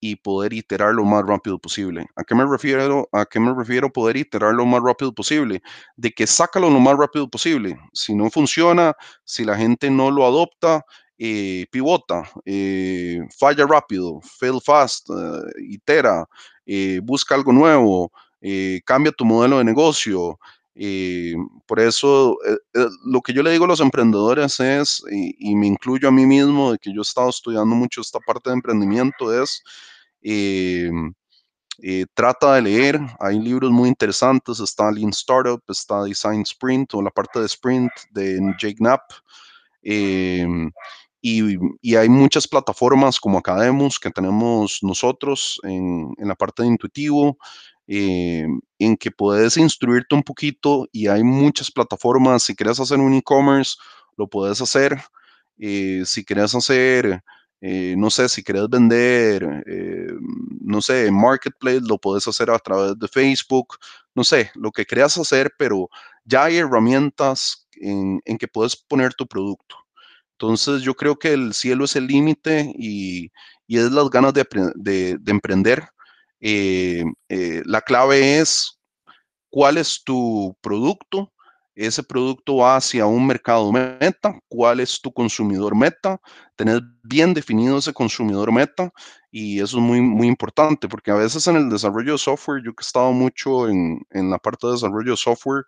y 0.00 0.16
poder 0.16 0.52
iterar 0.52 0.94
lo 0.94 1.04
más 1.04 1.24
rápido 1.26 1.58
posible. 1.58 2.06
¿A 2.16 2.24
qué 2.24 2.34
me 2.34 2.46
refiero? 2.46 3.08
¿A 3.12 3.26
qué 3.26 3.40
me 3.40 3.52
refiero 3.54 3.92
poder 3.92 4.16
iterar 4.16 4.54
lo 4.54 4.64
más 4.64 4.80
rápido 4.82 5.12
posible? 5.12 5.60
De 5.96 6.12
que 6.12 6.26
sácalo 6.26 6.70
lo 6.70 6.80
más 6.80 6.96
rápido 6.96 7.28
posible. 7.28 7.76
Si 7.92 8.14
no 8.14 8.30
funciona, 8.30 8.94
si 9.24 9.44
la 9.44 9.56
gente 9.56 9.90
no 9.90 10.10
lo 10.10 10.24
adopta, 10.24 10.84
eh, 11.18 11.66
pivota, 11.72 12.22
eh, 12.44 13.20
falla 13.36 13.66
rápido, 13.66 14.20
fail 14.22 14.60
fast, 14.64 15.08
itera, 15.58 16.24
busca 17.02 17.34
algo 17.34 17.52
nuevo, 17.52 18.12
cambia 18.84 19.10
tu 19.10 19.24
modelo 19.24 19.58
de 19.58 19.64
negocio, 19.64 20.38
y 20.80 21.34
por 21.66 21.80
eso 21.80 22.38
eh, 22.46 22.56
eh, 22.74 22.86
lo 23.04 23.20
que 23.20 23.32
yo 23.32 23.42
le 23.42 23.50
digo 23.50 23.64
a 23.64 23.68
los 23.68 23.80
emprendedores 23.80 24.60
es, 24.60 25.02
y, 25.10 25.56
me 25.56 25.66
incluyo 25.66 26.06
a 26.06 26.12
mí 26.12 26.24
mismo, 26.24 26.70
de 26.70 26.78
que 26.78 26.94
yo 26.94 27.00
he 27.00 27.02
estado 27.02 27.30
estudiando 27.30 27.74
mucho 27.74 28.00
esta 28.00 28.20
parte 28.20 28.50
de 28.50 28.54
emprendimiento, 28.54 29.42
es 29.42 29.60
eh, 30.22 30.92
trata 32.14 32.54
de 32.54 32.62
leer, 32.62 33.00
hay 33.18 33.40
libros 33.40 33.72
muy 33.72 33.88
interesantes, 33.88 34.60
está 34.60 34.92
Lean 34.92 35.10
Startup, 35.10 35.60
está 35.66 36.04
Design 36.04 36.42
Sprint 36.42 36.94
o 36.94 37.02
la 37.02 37.10
parte 37.10 37.40
de 37.40 37.46
Sprint 37.46 37.90
de 38.12 38.38
Jake 38.60 38.76
Knapp. 38.76 39.02
Y, 41.20 41.96
hay 41.96 42.08
muchas 42.08 42.46
plataformas 42.46 43.18
como 43.18 43.38
Academus 43.38 43.98
que 43.98 44.10
tenemos 44.10 44.78
nosotros 44.82 45.58
en, 45.64 46.14
en 46.18 46.28
la 46.28 46.36
parte 46.36 46.62
de 46.62 46.68
intuitivo, 46.68 47.36
eh, 47.88 48.46
en 48.78 48.96
que 48.98 49.10
puedes 49.10 49.56
instruirte 49.56 50.14
un 50.14 50.22
poquito 50.22 50.86
y 50.92 51.08
hay 51.08 51.24
muchas 51.24 51.70
plataformas. 51.70 52.42
Si 52.42 52.54
quieres 52.54 52.78
hacer 52.78 52.98
un 52.98 53.14
e-commerce, 53.14 53.76
lo 54.16 54.28
puedes 54.28 54.60
hacer. 54.60 54.98
Eh, 55.58 56.02
si 56.04 56.24
quieres 56.24 56.54
hacer, 56.54 57.22
eh, 57.62 57.94
no 57.96 58.10
sé, 58.10 58.28
si 58.28 58.44
quieres 58.44 58.68
vender, 58.68 59.64
no 60.60 60.82
sé, 60.82 61.10
marketplace, 61.10 61.80
lo 61.80 61.98
puedes 61.98 62.28
hacer 62.28 62.50
a 62.50 62.58
través 62.58 62.98
de 62.98 63.08
Facebook, 63.08 63.76
no 64.14 64.22
sé, 64.22 64.50
lo 64.54 64.70
que 64.70 64.84
quieras 64.86 65.16
hacer, 65.18 65.52
pero 65.58 65.88
ya 66.24 66.44
hay 66.44 66.58
herramientas 66.58 67.66
en, 67.72 68.20
que 68.38 68.48
puedes 68.48 68.76
poner 68.76 69.14
tu 69.14 69.26
producto. 69.26 69.76
Entonces 70.32 70.82
yo 70.82 70.94
creo 70.94 71.18
que 71.18 71.32
el 71.32 71.54
cielo 71.54 71.84
es 71.86 71.96
el 71.96 72.06
límite 72.06 72.72
y, 72.76 73.32
y, 73.66 73.78
es 73.78 73.90
las 73.90 74.10
ganas 74.10 74.34
de, 74.34 74.46
de, 74.76 75.18
de 75.18 75.30
emprender. 75.32 75.88
Eh, 76.40 77.04
eh, 77.28 77.62
la 77.64 77.80
clave 77.80 78.38
es 78.38 78.78
cuál 79.50 79.78
es 79.78 80.02
tu 80.04 80.56
producto, 80.60 81.32
ese 81.74 82.02
producto 82.02 82.56
va 82.56 82.76
hacia 82.76 83.06
un 83.06 83.24
mercado 83.26 83.70
meta, 83.70 84.36
cuál 84.48 84.80
es 84.80 85.00
tu 85.00 85.12
consumidor 85.12 85.76
meta, 85.76 86.20
tener 86.56 86.82
bien 87.04 87.32
definido 87.34 87.78
ese 87.78 87.92
consumidor 87.92 88.50
meta 88.52 88.90
y 89.30 89.60
eso 89.60 89.78
es 89.78 89.82
muy, 89.82 90.00
muy 90.00 90.26
importante 90.26 90.88
porque 90.88 91.12
a 91.12 91.14
veces 91.14 91.46
en 91.46 91.56
el 91.56 91.70
desarrollo 91.70 92.12
de 92.12 92.18
software, 92.18 92.62
yo 92.64 92.74
que 92.74 92.82
he 92.82 92.86
estado 92.86 93.12
mucho 93.12 93.68
en, 93.68 94.00
en 94.10 94.28
la 94.30 94.38
parte 94.38 94.66
de 94.66 94.72
desarrollo 94.72 95.12
de 95.12 95.16
software, 95.16 95.64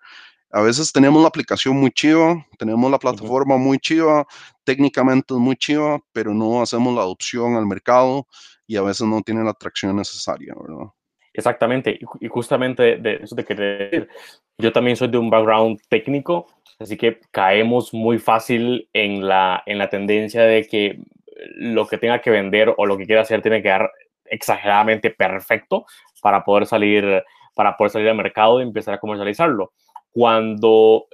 a 0.53 0.63
veces 0.63 0.93
tenemos 0.93 1.23
la 1.23 1.29
aplicación 1.29 1.77
muy 1.77 1.93
chiva, 1.93 2.45
tenemos 2.59 2.91
la 2.91 2.99
plataforma 2.99 3.57
muy 3.57 3.79
chiva, 3.79 4.27
técnicamente 4.65 5.33
es 5.33 5.39
muy 5.39 5.57
chiva, 5.57 6.01
pero 6.13 6.35
no 6.35 6.61
hacemos 6.61 6.93
la 6.93 7.03
adopción 7.03 7.55
al 7.55 7.67
mercado 7.67 8.27
y 8.71 8.77
a 8.77 8.83
veces 8.83 9.05
no 9.05 9.21
tiene 9.21 9.43
la 9.43 9.51
atracción 9.51 9.97
necesaria, 9.97 10.55
¿verdad? 10.55 10.93
Exactamente, 11.35 11.99
y 12.21 12.29
justamente 12.29 12.99
de 12.99 13.15
eso 13.15 13.35
te 13.35 13.45
quería 13.45 13.65
decir. 13.65 14.09
Yo 14.59 14.71
también 14.71 14.97
soy 14.97 15.09
de 15.09 15.19
un 15.19 15.29
background 15.29 15.81
técnico, 15.89 16.47
así 16.79 16.97
que 16.97 17.19
caemos 17.33 17.93
muy 17.93 18.19
fácil 18.19 18.89
en 18.93 19.27
la, 19.27 19.61
en 19.67 19.77
la 19.77 19.89
tendencia 19.89 20.43
de 20.43 20.69
que 20.69 21.01
lo 21.57 21.85
que 21.89 21.99
tenga 21.99 22.21
que 22.21 22.31
vender 22.31 22.73
o 22.77 22.87
lo 22.87 22.97
que 22.97 23.07
quiera 23.07 23.23
hacer 23.23 23.43
tiene 23.43 23.61
que 23.61 23.71
dar 23.71 23.91
exageradamente 24.25 25.11
perfecto 25.11 25.85
para 26.23 26.45
poder 26.45 26.67
salir, 26.67 27.25
para 27.57 27.77
poder 27.77 27.91
salir 27.91 28.09
al 28.09 28.17
mercado 28.17 28.61
y 28.61 28.63
empezar 28.63 28.95
a 28.95 29.01
comercializarlo. 29.01 29.73
Cuando, 30.13 31.09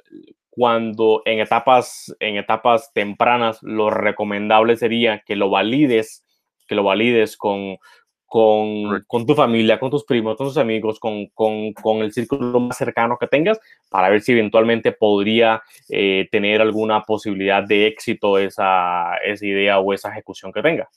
cuando 0.51 1.23
en 1.25 1.41
etapas, 1.41 2.15
en 2.21 2.37
etapas 2.37 2.93
tempranas 2.93 3.63
lo 3.63 3.89
recomendable 3.89 4.77
sería 4.77 5.23
que 5.25 5.37
lo 5.37 5.49
valides 5.49 6.26
que 6.67 6.75
lo 6.75 6.83
valides 6.83 7.37
con, 7.37 7.79
con, 8.27 9.05
con, 9.07 9.25
tu 9.25 9.35
familia, 9.35 9.79
con 9.79 9.91
tus 9.91 10.05
primos, 10.05 10.37
con 10.37 10.49
tus 10.49 10.59
amigos, 10.59 10.99
con, 10.99 11.27
con, 11.29 11.73
con, 11.73 11.99
el 11.99 12.13
círculo 12.13 12.61
más 12.61 12.77
cercano 12.77 13.17
que 13.19 13.29
tengas, 13.29 13.59
para 13.89 14.09
ver 14.09 14.21
si 14.21 14.33
eventualmente 14.33 14.93
podría 14.93 15.63
eh, 15.89 16.29
tener 16.31 16.61
alguna 16.61 17.03
posibilidad 17.03 17.63
de 17.63 17.87
éxito 17.87 18.39
esa, 18.39 19.17
esa 19.25 19.47
idea 19.47 19.79
o 19.79 19.93
esa 19.93 20.11
ejecución 20.11 20.53
que 20.53 20.63
tenga. 20.63 20.89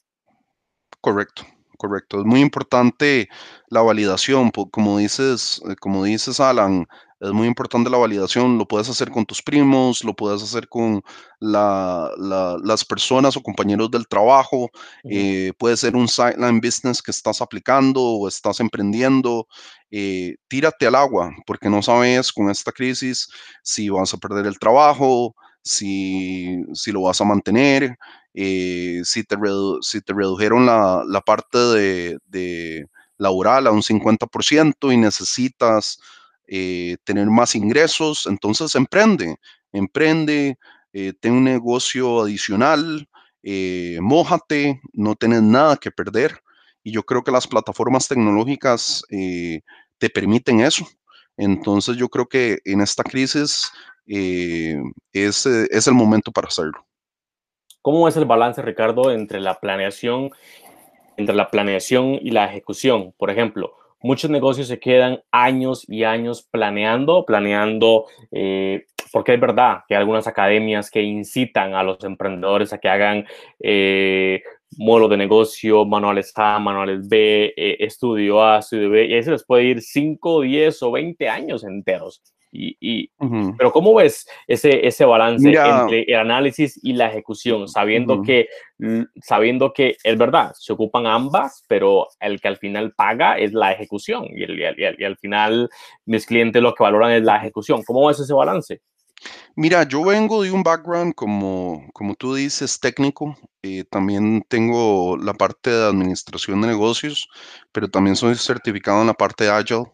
Correcto, 1.00 1.44
correcto. 1.80 2.20
Es 2.20 2.26
muy 2.26 2.42
importante 2.42 3.30
la 3.70 3.82
validación, 3.82 4.52
como 4.52 4.98
dices, 4.98 5.62
eh, 5.70 5.76
como 5.80 6.04
dices, 6.04 6.40
Alan, 6.42 6.86
es 7.22 7.32
muy 7.32 7.48
importante 7.48 7.90
la 7.90 7.98
validación, 7.98 8.58
lo 8.58 8.68
puedes 8.68 8.90
hacer 8.90 9.10
con 9.12 9.26
tus 9.26 9.42
primos, 9.42 10.04
lo 10.04 10.14
puedes 10.14 10.44
hacer 10.44 10.68
con 10.68 11.02
las 11.40 12.86
personas 12.86 13.38
o 13.38 13.42
compañeros 13.42 13.90
del 13.92 14.08
trabajo, 14.08 14.70
eh, 15.06 15.54
puede 15.58 15.78
ser 15.78 15.96
un 15.96 16.08
sideline 16.08 16.60
business 16.62 17.02
que 17.02 17.12
estás 17.12 17.42
aplicando 17.42 18.02
o 18.02 18.28
estás 18.28 18.60
emprendiendo, 18.60 19.48
eh, 19.90 20.36
tírate 20.50 20.86
al 20.88 20.96
agua, 20.96 21.32
porque 21.46 21.70
no 21.70 21.82
sabes 21.82 22.32
con 22.34 22.50
esta 22.50 22.72
crisis 22.74 23.30
si 23.64 23.90
vas 23.90 24.14
a 24.14 24.18
perder 24.18 24.48
el 24.48 24.60
trabajo, 24.60 25.36
si, 25.62 26.64
si 26.74 26.92
lo 26.92 27.04
vas 27.04 27.22
a 27.22 27.26
mantener, 27.26 27.98
eh, 28.34 29.02
si, 29.04 29.24
te 29.24 29.36
si 29.82 30.02
te 30.02 30.14
redujeron 30.14 30.66
la, 30.66 31.04
la 31.08 31.22
parte 31.22 31.58
de, 31.58 32.18
de, 32.28 32.86
laboral 33.20 33.68
a 33.68 33.72
un 33.72 33.84
50% 33.84 34.92
y 34.92 34.98
necesitas 34.98 36.00
eh, 36.48 36.98
tener 37.04 37.28
más 37.28 37.54
ingresos, 37.54 38.26
entonces 38.26 38.74
emprende, 38.74 39.36
emprende, 39.72 40.58
eh, 40.94 41.14
ten 41.20 41.34
un 41.34 41.44
negocio 41.44 42.24
adicional, 42.24 43.08
eh, 43.44 44.00
mójate, 44.02 44.82
no 44.94 45.16
tienes 45.16 45.44
nada 45.44 45.78
que 45.78 45.92
perder. 45.92 46.42
Y 46.84 46.92
yo 46.92 47.04
creo 47.04 47.24
que 47.24 47.32
las 47.32 47.46
plataformas 47.46 48.08
tecnológicas 48.08 49.04
te 49.10 50.10
permiten 50.10 50.62
eso. 50.62 50.88
Entonces 51.38 51.98
yo 51.98 52.10
creo 52.10 52.28
que 52.28 52.60
en 52.66 52.82
esta 52.82 53.04
crisis 53.04 53.70
es 54.08 55.46
el 55.46 55.94
momento 55.94 56.32
para 56.32 56.48
hacerlo. 56.48 56.89
¿Cómo 57.92 58.08
es 58.08 58.16
el 58.18 58.26
balance, 58.26 58.62
Ricardo, 58.62 59.10
entre 59.10 59.40
la 59.40 59.60
planeación, 59.60 60.30
entre 61.18 61.34
la 61.34 61.50
planeación 61.50 62.20
y 62.22 62.30
la 62.30 62.46
ejecución? 62.46 63.16
Por 63.18 63.32
ejemplo, 63.32 63.74
muchos 64.00 64.30
negocios 64.30 64.68
se 64.68 64.80
quedan 64.80 65.24
años 65.32 65.90
y 65.90 66.04
años 66.04 66.44
planeando, 66.44 67.26
planeando, 67.26 68.06
eh, 68.32 68.86
porque 69.12 69.34
es 69.34 69.40
verdad 69.40 69.80
que 69.88 69.96
hay 69.96 70.02
algunas 70.02 70.28
academias 70.28 70.92
que 70.92 71.02
incitan 71.02 71.74
a 71.74 71.82
los 71.82 72.04
emprendedores 72.04 72.74
a 72.74 72.78
que 72.78 72.90
hagan 72.90 73.26
eh, 73.60 74.44
de 74.70 75.18
negocio, 75.18 75.84
manuales 75.84 76.32
A, 76.36 76.60
manuales 76.60 77.10
B, 77.10 77.56
eh, 77.58 77.78
estudio 77.80 78.44
A, 78.44 78.60
estudio 78.60 78.92
B, 78.92 79.08
y 79.08 79.16
ahí 79.16 79.24
se 79.24 79.32
les 79.32 79.44
puede 79.44 79.64
ir 79.64 79.82
5, 79.82 80.42
10 80.42 80.84
o 80.84 80.92
20 80.92 81.28
años 81.28 81.64
enteros. 81.64 82.22
Y, 82.52 83.12
Pero 83.58 83.72
¿cómo 83.72 83.94
ves 83.94 84.28
ese, 84.48 84.86
ese 84.88 85.06
balance 85.06 85.50
entre 85.50 86.04
el 86.04 86.20
análisis 86.20 86.80
y 86.84 86.94
la 86.94 87.08
ejecución, 87.08 87.68
sabiendo, 87.68 88.24
que, 88.24 88.48
sabiendo 89.22 89.72
que 89.72 89.98
es 90.04 90.18
verdad, 90.18 90.54
se 90.56 90.74
ocupan 90.74 91.06
ambas, 91.06 91.64
pero 91.68 92.08
el 92.20 92.42
que 92.42 92.48
al 92.48 92.58
final 92.58 92.94
paga 92.94 93.38
es 93.38 93.54
la 93.54 93.72
ejecución 93.72 94.28
y, 94.36 94.44
el, 94.44 94.60
y, 94.60 95.04
al 95.04 95.18
final 95.18 95.70
mis 96.06 96.26
clientes 96.26 96.62
lo 96.62 96.74
que 96.74 96.84
valoran 96.84 97.12
es 97.12 97.24
la 97.24 97.38
ejecución. 97.38 97.84
¿Cómo 97.84 98.08
ves 98.08 98.20
ese 98.20 98.34
balance? 98.34 98.82
Mira, 99.56 99.84
yo 99.84 100.04
vengo 100.04 100.42
de 100.42 100.52
un 100.52 100.64
background, 100.64 101.14
como, 101.14 101.86
como 101.94 102.16
tú 102.16 102.36
dices, 102.36 102.80
técnico. 102.80 103.38
Eh, 103.62 103.84
también 103.84 104.44
tengo 104.48 105.18
la 105.18 105.34
parte 105.34 105.70
de 105.70 105.86
administración 105.86 106.62
de 106.62 106.70
negocios, 106.70 107.28
pero 107.72 107.90
también 107.90 108.16
soy 108.16 108.36
certificado 108.36 109.02
en 109.02 109.08
la 109.08 109.14
parte 109.14 109.44
de 109.44 109.52
Agile. 109.52 109.92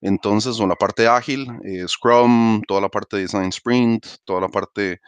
Entonces, 0.00 0.60
o 0.60 0.66
la 0.66 0.76
parte 0.76 1.06
ágil, 1.08 1.48
eh, 1.64 1.86
Scrum, 1.88 2.62
toda 2.66 2.80
la 2.80 2.88
parte 2.88 3.16
de 3.16 3.22
Design 3.22 3.48
Sprint, 3.48 4.06
toda 4.24 4.40
la 4.42 4.48
parte, 4.48 5.00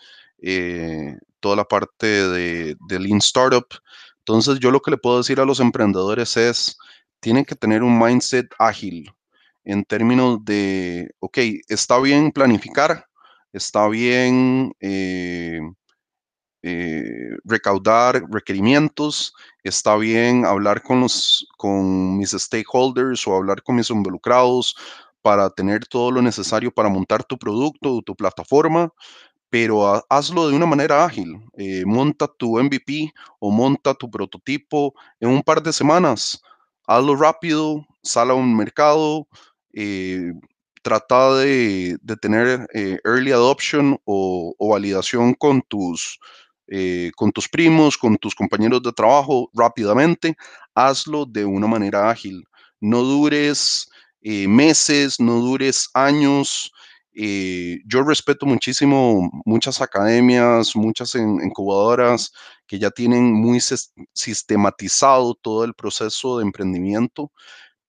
eh, 0.42 1.16
toda 1.40 1.56
la 1.56 1.64
parte 1.64 2.06
de, 2.06 2.76
de, 2.88 2.98
Lean 2.98 3.18
Startup. 3.18 3.66
Entonces, 4.18 4.58
yo 4.60 4.70
lo 4.70 4.80
que 4.80 4.90
le 4.90 4.98
puedo 4.98 5.18
decir 5.18 5.40
a 5.40 5.44
los 5.44 5.60
emprendedores 5.60 6.36
es, 6.36 6.76
tienen 7.20 7.44
que 7.44 7.54
tener 7.54 7.82
un 7.82 7.98
mindset 7.98 8.48
ágil 8.58 9.12
en 9.64 9.84
términos 9.84 10.44
de, 10.44 11.10
ok, 11.20 11.38
está 11.68 12.00
bien 12.00 12.32
planificar, 12.32 13.06
está 13.52 13.88
bien 13.88 14.72
eh, 14.80 15.60
eh, 16.62 17.30
recaudar 17.44 18.22
requerimientos, 18.30 19.34
está 19.64 19.96
bien 19.96 20.44
hablar 20.44 20.82
con, 20.82 21.00
los, 21.00 21.48
con 21.56 22.18
mis 22.18 22.32
stakeholders 22.32 23.26
o 23.26 23.34
hablar 23.34 23.62
con 23.62 23.76
mis 23.76 23.88
involucrados 23.88 24.76
para 25.22 25.48
tener 25.50 25.86
todo 25.86 26.10
lo 26.10 26.20
necesario 26.22 26.70
para 26.70 26.90
montar 26.90 27.24
tu 27.24 27.38
producto 27.38 27.94
o 27.96 28.02
tu 28.02 28.14
plataforma, 28.14 28.92
pero 29.48 30.04
hazlo 30.10 30.48
de 30.48 30.56
una 30.56 30.66
manera 30.66 31.04
ágil. 31.04 31.40
Eh, 31.56 31.84
monta 31.86 32.28
tu 32.28 32.58
MVP 32.58 33.12
o 33.38 33.50
monta 33.50 33.94
tu 33.94 34.10
prototipo 34.10 34.94
en 35.18 35.30
un 35.30 35.42
par 35.42 35.62
de 35.62 35.72
semanas. 35.72 36.42
Hazlo 36.86 37.16
rápido, 37.16 37.86
sal 38.02 38.30
a 38.30 38.34
un 38.34 38.56
mercado, 38.56 39.26
eh, 39.72 40.32
trata 40.82 41.36
de, 41.36 41.98
tener 42.20 42.66
early 43.04 43.32
adoption 43.32 43.98
o, 44.04 44.54
o, 44.58 44.68
validación 44.70 45.34
con 45.34 45.62
tus, 45.62 46.18
eh, 46.70 47.10
con 47.16 47.32
tus 47.32 47.48
primos, 47.48 47.98
con 47.98 48.16
tus 48.16 48.34
compañeros 48.34 48.82
de 48.82 48.92
trabajo 48.92 49.50
rápidamente, 49.52 50.36
hazlo 50.74 51.26
de 51.26 51.44
una 51.44 51.66
manera 51.66 52.08
ágil. 52.10 52.44
No 52.80 53.02
dures 53.02 53.88
eh, 54.22 54.46
meses, 54.48 55.18
no 55.18 55.40
dures 55.40 55.90
años. 55.94 56.72
Eh, 57.12 57.80
yo 57.86 58.02
respeto 58.04 58.46
muchísimo 58.46 59.28
muchas 59.44 59.80
academias, 59.80 60.76
muchas 60.76 61.14
incubadoras 61.16 62.32
que 62.68 62.78
ya 62.78 62.90
tienen 62.90 63.32
muy 63.32 63.58
sistematizado 64.14 65.34
todo 65.34 65.64
el 65.64 65.74
proceso 65.74 66.38
de 66.38 66.44
emprendimiento, 66.44 67.32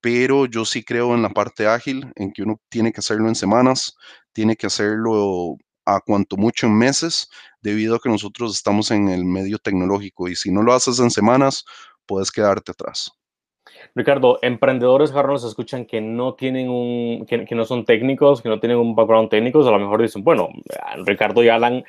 pero 0.02 0.48
yo 0.48 0.66
sí 0.66 0.84
creo 0.84 1.14
en 1.16 1.22
la 1.22 1.30
parte 1.30 1.68
ágil, 1.68 2.12
en 2.16 2.32
que 2.34 2.44
uno 2.44 2.60
tiene 2.70 2.92
que 2.92 3.00
hacerlo 3.02 3.28
en 3.28 3.36
semanas, 3.36 3.96
tiene 4.34 4.56
que 4.56 4.68
hacerlo 4.68 5.58
a 5.86 6.00
cuanto 6.02 6.38
mucho 6.38 6.68
en 6.68 6.78
meses, 6.78 7.30
debido 7.62 7.96
a 7.96 8.00
que 8.00 8.10
nosotros 8.10 8.54
estamos 8.54 8.92
en 8.92 9.10
el 9.10 9.26
medio 9.26 9.58
tecnológico 9.58 10.28
y 10.28 10.36
si 10.36 10.52
no 10.52 10.64
lo 10.64 10.74
haces 10.74 11.00
en 11.00 11.12
semanas, 11.12 11.66
puedes 12.06 12.32
quedarte 12.32 12.72
atrás. 12.72 13.12
Ricardo, 13.96 14.40
emprendedores 14.42 15.12
ahora 15.12 15.30
nos 15.30 15.44
escuchan 15.44 15.86
que 15.86 16.02
no 16.02 16.36
tienen 16.36 16.70
un, 16.70 17.26
que, 17.26 17.56
no 17.56 17.66
son 17.66 17.86
técnicos, 17.86 18.42
que 18.42 18.50
no 18.50 18.60
tienen 18.60 18.78
un 18.78 18.96
background 18.96 19.30
técnico, 19.30 19.68
a 19.68 19.72
lo 19.72 19.80
mejor 19.80 20.02
dicen, 20.02 20.24
bueno, 20.24 20.50
Ricardo 21.06 21.44
y 21.44 21.50
Alan 21.50 21.84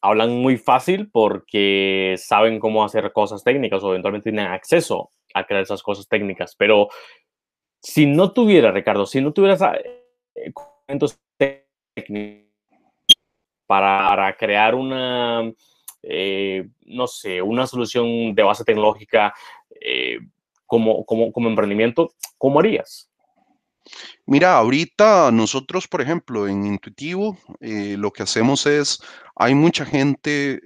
hablan 0.00 0.30
muy 0.30 0.56
fácil 0.56 1.10
porque 1.10 2.14
saben 2.18 2.60
cómo 2.60 2.84
hacer 2.84 3.12
cosas 3.12 3.42
técnicas 3.42 3.82
o 3.82 3.90
eventualmente 3.90 4.30
tienen 4.30 4.46
acceso 4.46 5.10
a 5.34 5.44
crear 5.44 5.62
esas 5.62 5.82
cosas 5.82 6.08
técnicas, 6.08 6.54
pero 6.56 6.88
si 7.80 8.06
no 8.06 8.32
tuviera, 8.32 8.70
Ricardo, 8.72 9.06
si 9.06 9.20
no 9.20 9.32
tuvieras 9.32 9.62
eh, 9.62 10.52
técnicos 11.36 12.47
para, 13.68 14.34
crear 14.38 14.74
una, 14.74 15.52
eh, 16.02 16.66
no 16.86 17.06
sé, 17.06 17.42
una 17.42 17.66
solución 17.66 18.34
de 18.34 18.42
base 18.42 18.64
tecnológica 18.64 19.34
eh, 19.80 20.18
como, 20.64 21.04
como, 21.04 21.30
como 21.30 21.50
emprendimiento, 21.50 22.10
¿cómo 22.38 22.60
harías? 22.60 23.10
Mira, 24.24 24.56
ahorita 24.56 25.30
nosotros, 25.32 25.86
por 25.86 26.00
ejemplo, 26.00 26.48
en 26.48 26.64
Intuitivo, 26.64 27.36
eh, 27.60 27.96
lo 27.98 28.10
que 28.10 28.22
hacemos 28.22 28.66
es, 28.66 29.00
hay 29.36 29.54
mucha 29.54 29.84
gente, 29.84 30.60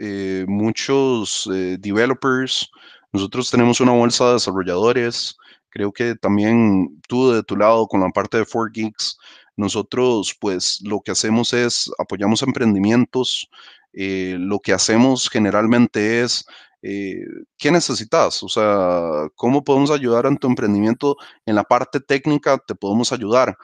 muchos 0.47 1.49
developers, 1.79 2.71
nosotros 3.13 3.51
tenemos 3.51 3.81
una 3.81 3.93
bolsa 3.93 4.29
de 4.29 4.33
desarrolladores, 4.35 5.37
creo 5.71 5.93
que 5.93 6.15
también 6.15 7.01
tú 7.09 7.33
de 7.33 7.43
tu 7.43 7.57
lado 7.57 7.87
con 7.89 8.01
la 8.01 8.11
parte 8.11 8.39
de 8.39 8.45
4Geeks, 8.45 9.19
nosotros, 9.57 10.37
pues, 10.41 10.81
lo 10.83 11.01
que 11.01 11.13
hacemos 11.13 11.53
es 11.53 11.91
apoyamos 11.99 12.43
emprendimientos. 12.43 13.49
Eh, 13.93 14.37
lo 14.39 14.61
que 14.61 14.73
hacemos 14.73 15.29
generalmente 15.29 16.23
es, 16.23 16.45
eh, 16.83 17.25
¿qué 17.59 17.71
necesitas? 17.71 18.43
O 18.43 18.49
sea, 18.49 19.29
¿cómo 19.37 19.65
podemos 19.65 19.91
ayudar 19.91 20.27
en 20.27 20.39
tu 20.39 20.49
emprendimiento? 20.49 21.17
En 21.47 21.55
la 21.55 21.65
parte 21.65 22.01
técnica 22.01 22.59
te 22.59 22.75
podemos 22.75 23.13
ayudar. 23.13 23.57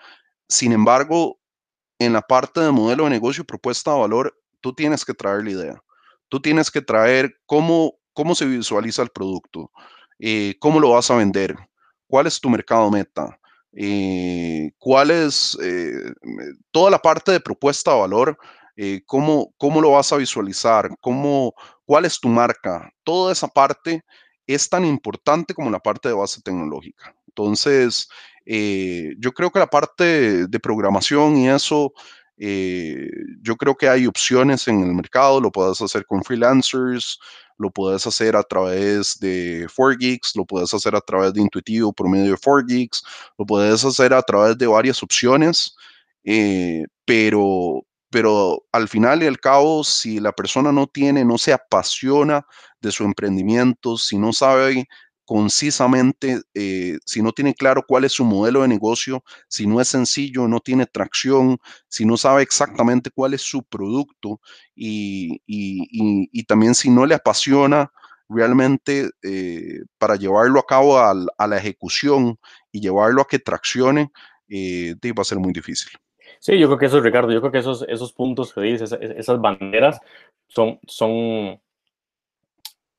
Sin 0.49 0.73
embargo, 0.73 1.39
en 1.99 2.13
la 2.13 2.23
parte 2.23 2.61
de 2.61 2.71
modelo 2.71 3.05
de 3.05 3.11
negocio 3.11 3.43
y 3.43 3.47
propuesta 3.47 3.93
de 3.93 4.01
valor, 4.01 4.39
tú 4.61 4.75
tienes 4.75 5.05
que 5.05 5.15
traer 5.15 5.45
la 5.45 5.51
idea. 5.51 5.83
Tú 6.29 6.41
tienes 6.41 6.71
que 6.71 6.83
traer 6.83 7.35
cómo, 7.47 7.95
cómo 8.13 8.35
se 8.35 8.47
visualiza 8.47 9.03
el 9.03 9.11
producto, 9.11 9.73
eh, 10.19 10.55
cómo 10.61 10.81
lo 10.81 10.91
vas 10.91 11.11
a 11.11 11.17
vender, 11.17 11.57
cuál 12.07 12.27
es 12.27 12.41
tu 12.41 12.51
mercado 12.51 12.91
meta, 12.91 13.38
eh, 13.73 14.71
cuál 14.79 15.11
es 15.11 15.57
eh, 15.63 16.13
toda 16.71 16.91
la 16.91 16.99
parte 16.99 17.33
de 17.33 17.41
propuesta 17.41 17.93
de 17.93 18.01
valor, 18.01 18.39
eh, 18.77 19.03
cómo, 19.07 19.53
cómo 19.59 19.81
lo 19.81 19.93
vas 19.93 20.13
a 20.13 20.17
visualizar, 20.17 20.91
cómo, 21.01 21.53
cuál 21.85 22.05
es 22.05 22.19
tu 22.19 22.29
marca, 22.29 22.91
toda 23.05 23.33
esa 23.33 23.49
parte 23.49 24.03
es 24.47 24.69
tan 24.69 24.85
importante 24.85 25.53
como 25.53 25.71
la 25.71 25.81
parte 25.81 26.09
de 26.09 26.15
base 26.15 26.41
tecnológica. 26.43 27.15
Entonces, 27.27 28.09
yo 28.47 29.33
creo 29.33 29.51
que 29.51 29.59
la 29.59 29.67
parte 29.67 30.47
de 30.47 30.61
programación 30.61 31.37
y 31.37 31.51
eso, 31.51 31.93
yo 32.39 33.57
creo 33.57 33.75
que 33.77 33.89
hay 33.89 34.07
opciones 34.07 34.67
en 34.67 34.83
el 34.83 34.95
mercado, 34.95 35.39
lo 35.39 35.53
puedes 35.53 35.83
hacer 35.83 36.07
con 36.07 36.25
freelancers, 36.25 37.21
lo 37.59 37.71
puedes 37.71 38.07
hacer 38.07 38.37
a 38.37 38.43
través 38.43 39.19
de 39.21 39.67
4Geeks, 39.69 40.37
lo 40.37 40.45
puedes 40.45 40.73
hacer 40.73 40.95
a 40.95 41.01
través 41.01 41.35
de 41.35 41.41
Intuitivo 41.43 41.93
por 41.93 42.09
medio 42.09 42.33
de 42.33 42.39
4Geeks, 42.39 43.03
lo 43.37 43.45
puedes 43.47 43.85
hacer 43.85 44.15
a 44.15 44.23
través 44.23 44.57
de 44.57 44.67
varias 44.67 45.03
opciones, 45.03 45.77
eh, 46.25 46.85
pero, 47.05 47.85
pero 48.11 48.65
al 48.73 48.89
final 48.89 49.23
y 49.23 49.27
al 49.27 49.39
cabo, 49.41 49.85
si 49.85 50.21
la 50.21 50.33
persona 50.33 50.73
no 50.73 50.87
tiene, 50.87 51.25
no 51.25 51.39
se 51.39 51.53
apasiona 51.53 52.47
de 52.81 52.93
su 52.93 53.05
emprendimiento, 53.05 53.99
si 53.99 54.19
no 54.19 54.33
sabe 54.33 54.87
concisamente, 55.29 56.41
eh, 56.55 56.97
si 57.05 57.21
no 57.21 57.33
tiene 57.33 57.53
claro 57.53 57.85
cuál 57.87 58.05
es 58.05 58.13
su 58.13 58.25
modelo 58.25 58.63
de 58.63 58.69
negocio, 58.69 59.23
si 59.47 59.67
no 59.67 59.79
es 59.79 59.89
sencillo, 59.89 60.49
no 60.49 60.59
tiene 60.61 60.87
tracción, 60.87 61.59
si 61.87 62.07
no 62.07 62.17
sabe 62.17 62.43
exactamente 62.43 63.11
cuál 63.11 63.35
es 63.35 63.43
su 63.43 63.63
producto 63.63 64.41
y, 64.75 65.43
también 66.47 66.75
si 66.75 66.89
no 66.89 67.05
le 67.05 67.15
apasiona 67.15 67.93
realmente 68.31 69.11
eh, 69.23 69.83
para 69.99 70.17
llevarlo 70.17 70.61
a 70.61 70.67
cabo 70.67 70.99
a, 70.99 71.13
la 71.15 71.59
ejecución 71.59 72.39
y 72.73 72.81
llevarlo 72.81 73.21
a 73.21 73.29
que 73.29 73.39
traccione, 73.39 74.11
eh, 74.49 74.95
va 75.13 75.21
a 75.21 75.25
ser 75.25 75.39
muy 75.39 75.53
difícil. 75.53 75.91
Sí, 76.41 76.59
yo 76.59 76.69
creo 76.69 76.79
que 76.79 76.87
eso, 76.87 77.03
Ricardo, 77.03 77.31
yo 77.33 77.41
creo 77.41 77.53
que 77.53 77.59
esos, 77.59 77.85
esos 77.87 78.15
puntos 78.15 78.55
que 78.55 78.63
dices, 78.63 78.97
esas, 78.99 79.39
banderas, 79.43 80.01
son, 80.47 80.79
son, 80.87 81.61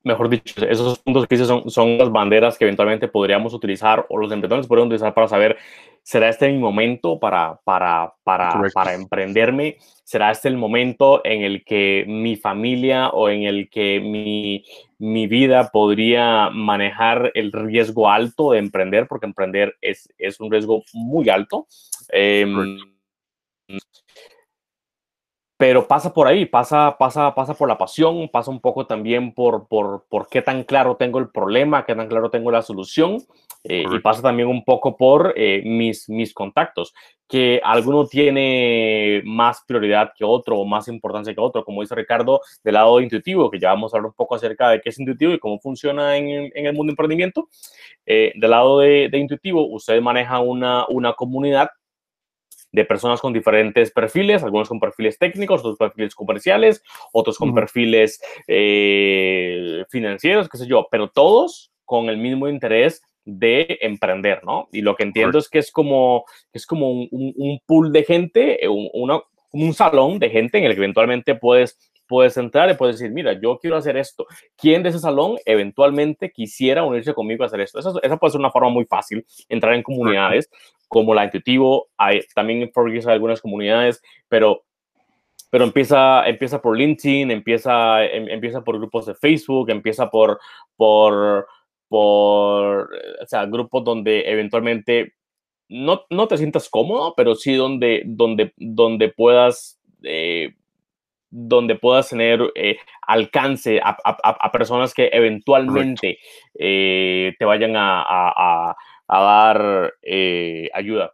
mejor 0.04 0.30
dicho, 0.30 0.66
esos 0.66 1.00
puntos 1.00 1.28
que 1.28 1.36
dices 1.36 1.48
son, 1.48 1.70
son 1.70 1.98
las 1.98 2.12
banderas 2.12 2.58
que 2.58 2.66
eventualmente 2.66 3.08
podríamos 3.08 3.54
utilizar 3.54 4.06
o 4.10 4.18
los 4.18 4.32
emprendedores 4.32 4.68
podrían 4.68 4.88
utilizar 4.88 5.14
para 5.14 5.28
saber, 5.28 5.58
¿será 6.04 6.30
este 6.30 6.50
mi 6.50 6.58
momento 6.58 7.20
para, 7.20 7.60
para, 7.64 8.14
para, 8.24 8.62
para 8.74 8.94
emprenderme? 8.94 9.78
¿Será 10.04 10.32
este 10.32 10.48
el 10.48 10.58
momento 10.58 11.22
en 11.24 11.44
el 11.44 11.64
que 11.64 12.06
mi 12.08 12.36
familia 12.36 13.10
o 13.10 13.30
en 13.30 13.44
el 13.44 13.70
que 13.70 14.00
mi, 14.00 14.64
mi 14.98 15.28
vida 15.28 15.70
podría 15.72 16.50
manejar 16.50 17.32
el 17.36 17.52
riesgo 17.52 18.10
alto 18.10 18.52
de 18.52 18.60
emprender? 18.60 19.08
Porque 19.08 19.28
emprender 19.28 19.76
es, 19.82 20.10
es 20.18 20.40
un 20.40 20.50
riesgo 20.50 20.84
muy 20.94 21.30
alto. 21.30 21.68
Eh, 22.12 22.48
pero 25.60 25.90
pasa 25.90 26.14
por 26.14 26.26
ahí, 26.26 26.46
pasa, 26.46 26.96
pasa, 26.98 27.36
pasa 27.36 27.54
por 27.54 27.68
la 27.68 27.78
pasión, 27.78 28.30
pasa 28.30 28.50
un 28.50 28.62
poco 28.62 28.88
también 28.88 29.34
por, 29.34 29.68
por, 29.68 30.06
por 30.08 30.30
qué 30.30 30.42
tan 30.42 30.64
claro 30.64 30.96
tengo 30.96 31.20
el 31.20 31.32
problema, 31.32 31.86
qué 31.86 31.96
tan 31.96 32.08
claro 32.08 32.30
tengo 32.30 32.50
la 32.50 32.62
solución, 32.62 33.18
eh, 33.66 33.84
y 33.92 34.00
pasa 34.00 34.22
también 34.22 34.48
un 34.48 34.64
poco 34.64 34.96
por 34.96 35.34
eh, 35.36 35.62
mis, 35.66 36.08
mis 36.08 36.34
contactos, 36.34 36.94
que 37.28 37.60
alguno 37.62 38.08
tiene 38.08 39.22
más 39.26 39.62
prioridad 39.68 40.14
que 40.18 40.24
otro 40.24 40.58
o 40.58 40.66
más 40.66 40.88
importancia 40.88 41.36
que 41.36 41.42
otro, 41.42 41.66
como 41.66 41.82
dice 41.82 41.94
Ricardo, 41.94 42.40
del 42.64 42.76
lado 42.76 43.02
intuitivo, 43.02 43.52
que 43.52 43.60
ya 43.60 43.72
vamos 43.72 43.94
a 43.94 43.98
hablar 43.98 44.12
un 44.12 44.16
poco 44.16 44.36
acerca 44.36 44.70
de 44.70 44.80
qué 44.80 44.92
es 44.92 45.00
intuitivo 45.00 45.34
y 45.34 45.40
cómo 45.40 45.60
funciona 45.60 46.16
en, 46.16 46.50
en 46.56 46.66
el 46.68 46.74
mundo 46.74 46.92
de 46.92 46.94
emprendimiento. 46.94 47.50
Eh, 48.06 48.32
del 48.34 48.50
lado 48.50 48.80
de, 48.80 49.10
de, 49.12 49.18
intuitivo, 49.18 49.68
usted 49.68 50.02
maneja 50.02 50.40
una, 50.40 50.86
una 50.88 51.12
comunidad 51.16 51.70
de 52.72 52.86
personas 52.86 53.22
con 53.22 53.34
diferentes 53.34 53.92
perfiles, 53.92 54.44
algunos 54.44 54.70
con 54.70 54.80
perfiles 54.80 55.18
técnicos, 55.18 55.62
otros 55.62 55.78
perfiles 55.78 56.16
comerciales, 56.16 56.84
otros 57.12 57.38
con 57.38 57.54
perfiles 57.54 58.22
eh, 58.48 59.86
financieros, 59.90 60.50
qué 60.50 60.58
sé 60.58 60.68
yo, 60.68 60.88
pero 60.92 61.10
todos 61.10 61.72
con 61.86 62.10
el 62.10 62.18
mismo 62.18 62.48
interés 62.48 63.02
de 63.26 63.78
emprender, 63.82 64.44
¿no? 64.44 64.70
Y 64.72 64.82
lo 64.82 64.96
que 64.96 65.04
entiendo 65.04 65.40
es 65.40 65.50
que 65.50 65.60
es 65.60 65.72
como, 65.72 66.26
es 66.54 66.66
como 66.66 66.92
un, 66.92 67.60
pool 67.66 67.92
de 67.92 68.04
gente, 68.04 68.64
eh, 68.64 68.68
un, 68.68 69.22
un 69.52 69.74
salón 69.74 70.20
de 70.20 70.30
gente 70.30 70.58
en 70.58 70.66
el 70.66 70.72
que 70.72 70.78
eventualmente 70.78 71.36
puedes 71.36 71.78
puedes 72.10 72.36
entrar 72.36 72.70
y 72.70 72.74
puedes 72.74 73.00
decir, 73.00 73.14
mira, 73.14 73.40
yo 73.40 73.60
quiero 73.60 73.78
hacer 73.78 73.96
esto. 73.96 74.26
¿Quién 74.58 74.84
de 74.84 74.90
ese 74.90 75.00
salón 75.00 75.38
eventualmente 75.46 76.32
quisiera 76.32 76.84
unirse 76.84 77.14
conmigo 77.14 77.44
a 77.44 77.48
hacer 77.48 77.62
esto? 77.62 77.80
Esa, 77.80 77.94
esa 78.02 78.18
puede 78.18 78.32
ser 78.32 78.40
una 78.40 78.52
forma 78.52 78.70
muy 78.70 78.86
fácil, 78.86 79.26
entrar 79.48 79.76
en 79.76 79.84
comunidades 79.84 80.50
como 80.90 81.14
la 81.14 81.24
Intuitivo, 81.24 81.90
hay, 81.98 82.22
también 82.34 82.64
en 82.64 82.72
hay 82.76 83.14
algunas 83.14 83.42
comunidades, 83.42 84.02
pero 84.28 84.64
pero 85.52 85.64
empieza, 85.64 86.28
empieza 86.28 86.62
por 86.62 86.78
LinkedIn, 86.78 87.32
empieza, 87.32 88.06
em, 88.06 88.28
empieza 88.30 88.64
por 88.64 88.78
grupos 88.78 89.08
de 89.08 89.16
Facebook, 89.16 89.70
empieza 89.72 90.10
por, 90.10 90.40
por, 90.76 91.48
por 91.88 92.90
o 93.22 93.26
sea, 93.26 93.46
grupos 93.46 93.84
donde 93.84 94.30
eventualmente 94.30 95.14
no, 95.68 96.04
no 96.10 96.28
te 96.28 96.38
sientas 96.38 96.70
cómodo, 96.70 97.14
pero 97.16 97.34
sí 97.36 97.56
donde, 97.56 98.04
donde, 98.06 98.54
donde 98.58 99.10
puedas 99.10 99.80
eh, 100.04 100.56
donde 101.30 101.76
puedas 101.76 102.10
tener 102.10 102.42
eh, 102.56 102.78
alcance 103.02 103.80
a, 103.84 104.52
personas 104.52 104.94
que 104.94 105.10
eventualmente 105.12 106.18
eh, 106.58 107.34
te 107.38 107.46
vayan 107.46 107.74
a, 107.76 108.76
dar 109.08 109.94
eh, 110.02 110.70
ayuda. 110.74 111.14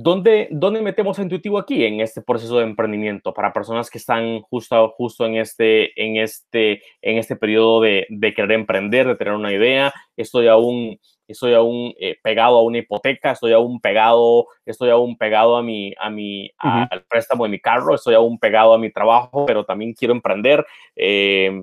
¿Dónde, 0.00 0.46
¿Dónde, 0.52 0.80
metemos 0.80 1.18
a 1.18 1.22
Intuitivo 1.22 1.58
aquí 1.58 1.84
en 1.84 2.00
este 2.00 2.22
proceso 2.22 2.58
de 2.58 2.62
emprendimiento 2.62 3.34
para 3.34 3.52
personas 3.52 3.90
que 3.90 3.98
están 3.98 4.42
justo, 4.42 4.90
justo 4.96 5.26
en, 5.26 5.34
este, 5.34 5.90
en, 6.00 6.18
este, 6.18 6.82
en 7.02 7.18
este 7.18 7.34
periodo 7.34 7.80
de, 7.80 8.06
de 8.08 8.32
querer 8.32 8.52
emprender, 8.52 9.08
de 9.08 9.16
tener 9.16 9.34
una 9.34 9.52
idea? 9.52 9.92
Estoy 10.16 10.46
aún 10.46 11.00
estoy 11.26 11.54
aún 11.54 11.92
eh, 11.98 12.16
pegado 12.22 12.58
a 12.58 12.62
una 12.62 12.78
hipoteca, 12.78 13.32
estoy 13.32 13.52
aún 13.52 13.80
pegado, 13.80 14.46
estoy 14.64 14.90
aún 14.90 15.18
pegado 15.18 15.56
a 15.56 15.64
mi, 15.64 15.92
a 15.98 16.10
mi, 16.10 16.48
al 16.58 17.04
préstamo 17.08 17.42
de 17.42 17.50
mi 17.50 17.58
carro, 17.58 17.96
estoy 17.96 18.14
aún 18.14 18.38
pegado 18.38 18.74
a 18.74 18.78
mi 18.78 18.92
trabajo, 18.92 19.46
pero 19.46 19.64
también 19.64 19.94
quiero 19.94 20.14
emprender. 20.14 20.64
Eh, 20.94 21.60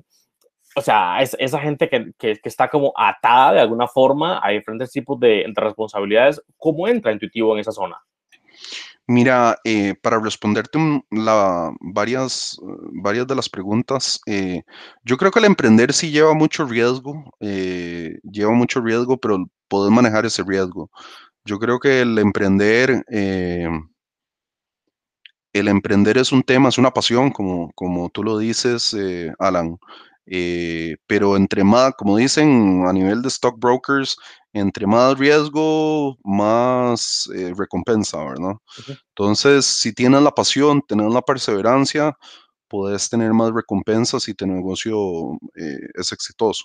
o 0.76 0.82
sea, 0.82 1.22
es, 1.22 1.34
esa 1.40 1.58
gente 1.58 1.88
que, 1.88 2.12
que, 2.18 2.38
está 2.44 2.68
como 2.68 2.92
atada 2.94 3.54
de 3.54 3.60
alguna 3.60 3.88
forma 3.88 4.40
a 4.44 4.50
diferentes 4.50 4.92
tipos 4.92 5.18
de, 5.18 5.46
de 5.48 5.60
responsabilidades, 5.62 6.42
¿cómo 6.58 6.86
entra 6.86 7.12
intuitivo 7.12 7.54
en 7.54 7.60
esa 7.60 7.72
zona? 7.72 7.98
Mira, 9.08 9.56
eh, 9.64 9.94
para 10.02 10.18
responderte 10.18 10.78
la, 11.10 11.72
varias, 11.80 12.58
varias 12.92 13.26
de 13.28 13.36
las 13.36 13.48
preguntas, 13.48 14.20
eh, 14.26 14.62
yo 15.04 15.16
creo 15.16 15.30
que 15.30 15.38
el 15.38 15.44
emprender 15.44 15.92
sí 15.92 16.10
lleva 16.10 16.34
mucho 16.34 16.64
riesgo, 16.64 17.24
eh, 17.38 18.18
lleva 18.24 18.50
mucho 18.52 18.80
riesgo, 18.80 19.16
pero 19.18 19.48
puedes 19.68 19.92
manejar 19.92 20.26
ese 20.26 20.42
riesgo. 20.42 20.90
Yo 21.44 21.58
creo 21.60 21.78
que 21.78 22.00
el 22.00 22.18
emprender, 22.18 23.04
el 25.52 25.68
emprender 25.68 26.18
es 26.18 26.32
un 26.32 26.42
tema, 26.42 26.68
es 26.68 26.78
una 26.78 26.90
pasión, 26.92 27.30
como, 27.30 27.70
como 27.74 28.08
tú 28.10 28.24
lo 28.24 28.38
dices, 28.38 28.96
Alan. 29.38 29.78
Pero 30.26 31.36
entre 31.36 31.62
más, 31.62 31.94
como 31.96 32.16
dicen 32.16 32.84
a 32.86 32.92
nivel 32.92 33.22
de 33.22 33.30
stockbrokers, 33.30 34.16
entre 34.56 34.86
más 34.86 35.18
riesgo, 35.18 36.16
más 36.24 37.28
eh, 37.34 37.52
recompensa, 37.54 38.24
¿verdad? 38.24 38.54
Entonces, 39.10 39.66
si 39.66 39.92
tienes 39.92 40.22
la 40.22 40.30
pasión, 40.30 40.82
tienes 40.88 41.12
la 41.12 41.20
perseverancia, 41.20 42.16
puedes 42.66 43.10
tener 43.10 43.34
más 43.34 43.52
recompensas 43.52 44.28
y 44.28 44.34
tu 44.34 44.46
negocio 44.46 45.32
eh, 45.56 45.78
es 45.94 46.10
exitoso. 46.12 46.64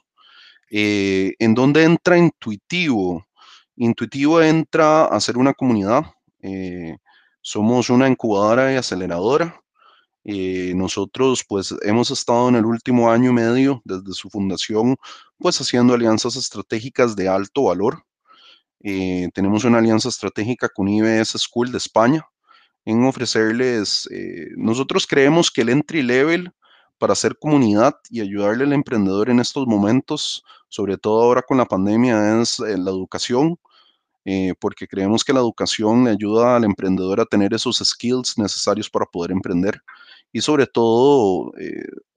Eh, 0.72 1.34
¿En 1.40 1.54
dónde 1.54 1.84
entra 1.84 2.18
Intuitivo? 2.18 3.26
Intuitivo 3.76 4.42
entra 4.42 5.06
a 5.06 5.20
ser 5.20 5.38
una 5.38 5.54
comunidad. 5.54 6.06
somos 7.42 7.90
una 7.90 8.08
incubadora 8.08 8.72
y 8.74 8.78
aceleradora. 8.78 9.61
Nosotros 10.24 11.44
pues 11.48 11.74
hemos 11.82 12.12
estado 12.12 12.50
en 12.50 12.56
el 12.56 12.66
último 12.66 13.12
año 13.12 13.32
y 13.32 13.34
medio 13.34 13.82
desde 13.86 14.14
su 14.14 14.30
fundación 14.30 14.96
pues 15.40 15.60
haciendo 15.60 15.94
alianzas 15.94 16.36
estratégicas 16.36 17.16
de 17.16 17.28
alto 17.28 17.64
valor. 17.64 18.04
Eh, 18.84 19.30
tenemos 19.34 19.64
una 19.64 19.80
alianza 19.80 20.10
estratégica 20.10 20.70
con 20.70 20.88
IBS 20.88 21.34
School 21.38 21.72
de 21.72 21.78
España 21.78 22.26
en 22.86 23.04
ofrecerles, 23.06 24.08
eh, 24.12 24.48
nosotros 24.58 25.06
creemos 25.06 25.52
que 25.52 25.62
el 25.62 25.70
entry 25.70 26.02
level 26.02 26.52
para 26.98 27.14
hacer 27.14 27.38
comunidad 27.38 27.96
y 28.10 28.22
ayudarle 28.22 28.64
al 28.64 28.74
emprendedor 28.74 29.30
en 29.30 29.40
estos 29.40 29.68
momentos, 29.68 30.44
sobre 30.68 30.98
todo 30.98 31.22
ahora 31.22 31.44
con 31.44 31.58
la 31.58 31.66
pandemia, 31.66 32.42
es 32.42 32.60
eh, 32.60 32.78
la 32.78 32.92
educación, 32.92 33.58
porque 34.60 34.88
creemos 34.88 35.24
que 35.24 35.34
la 35.34 35.40
educación 35.40 36.04
le 36.04 36.12
ayuda 36.12 36.56
al 36.56 36.64
emprendedor 36.64 37.20
a 37.20 37.26
tener 37.26 37.56
esos 37.56 37.82
skills 37.84 38.38
necesarios 38.38 38.88
para 38.88 39.06
poder 39.08 39.32
emprender 39.32 39.82
y 40.32 40.42
sobre 40.42 40.68
todo 40.68 41.52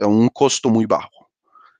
a 0.01 0.07
un 0.07 0.29
costo 0.29 0.69
muy 0.71 0.87
bajo. 0.87 1.31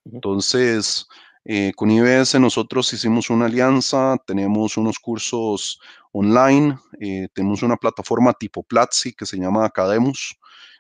Entonces, 0.05 1.07
eh, 1.47 1.73
con 1.77 1.91
IBS 1.91 2.41
nosotros 2.41 2.91
hicimos 2.95 3.29
una 3.29 3.47
alianza, 3.47 4.17
tenemos 4.27 4.79
unos 4.79 4.99
cursos 4.99 5.79
online, 6.13 6.79
eh, 7.01 7.29
tenemos 7.35 7.63
una 7.63 7.77
plataforma 7.77 8.33
tipo 8.33 8.63
Platzi 8.63 9.13
que 9.13 9.27
se 9.27 9.37
llama 9.37 9.67
Academus, 9.67 10.39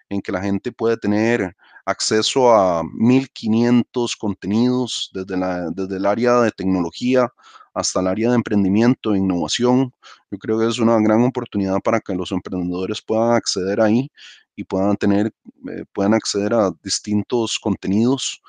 en 0.09 0.23
que 0.23 0.33
la 0.33 0.41
gente 0.41 0.73
puede 0.73 0.97
tener 0.97 1.55
acceso 1.85 2.55
a 2.55 2.83
1500 2.83 4.17
contenidos 4.17 5.11
desde, 5.13 5.37
la, 5.37 5.71
desde 5.71 5.99
el 5.99 6.07
área 6.07 6.41
de 6.41 6.51
tecnología 6.51 7.31
hasta 7.75 8.01
el 8.01 8.07
área 8.07 8.31
de 8.31 8.37
emprendimiento 8.37 9.15
e 9.15 9.19
innovación. 9.19 9.93
Yo 10.31 10.39
creo 10.39 10.59
que 10.59 10.69
es 10.69 10.79
una 10.79 10.99
gran 11.01 11.23
oportunidad 11.25 11.81
para 11.81 12.01
que 12.01 12.15
los 12.15 12.33
emprendedores 12.33 13.03
puedan 13.03 13.33
acceder 13.33 13.81
ahí 13.83 14.11
y 14.57 14.65
puedan 14.65 14.97
tener, 14.97 15.33
eh, 15.71 15.85
puedan 15.93 16.15
acceder 16.15 16.55
a 16.55 16.71
distintos 16.83 17.59
contenidos 17.59 18.41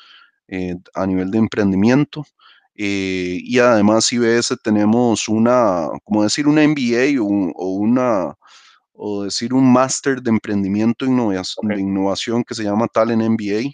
a 0.94 1.08
nivel 1.08 1.32
de 1.32 1.40
emprendimiento. 1.40 2.24
y 2.76 3.58
además 3.60 4.12
IBS 4.14 4.56
tenemos 4.64 5.28
una, 5.28 5.88
como 6.04 6.24
decir, 6.24 6.48
una 6.48 6.62
MBA 6.68 7.20
o, 7.22 7.70
una, 7.70 8.36
o 8.94 9.24
decir 9.24 9.54
un 9.54 9.72
máster 9.72 10.22
de 10.22 10.30
emprendimiento 10.30 11.06
innovación, 11.06 11.68
de 11.70 11.80
innovación 11.80 12.44
que 12.44 12.54
se 12.54 12.64
llama 12.64 12.88
Talent 12.88 13.24
MBA, 13.24 13.72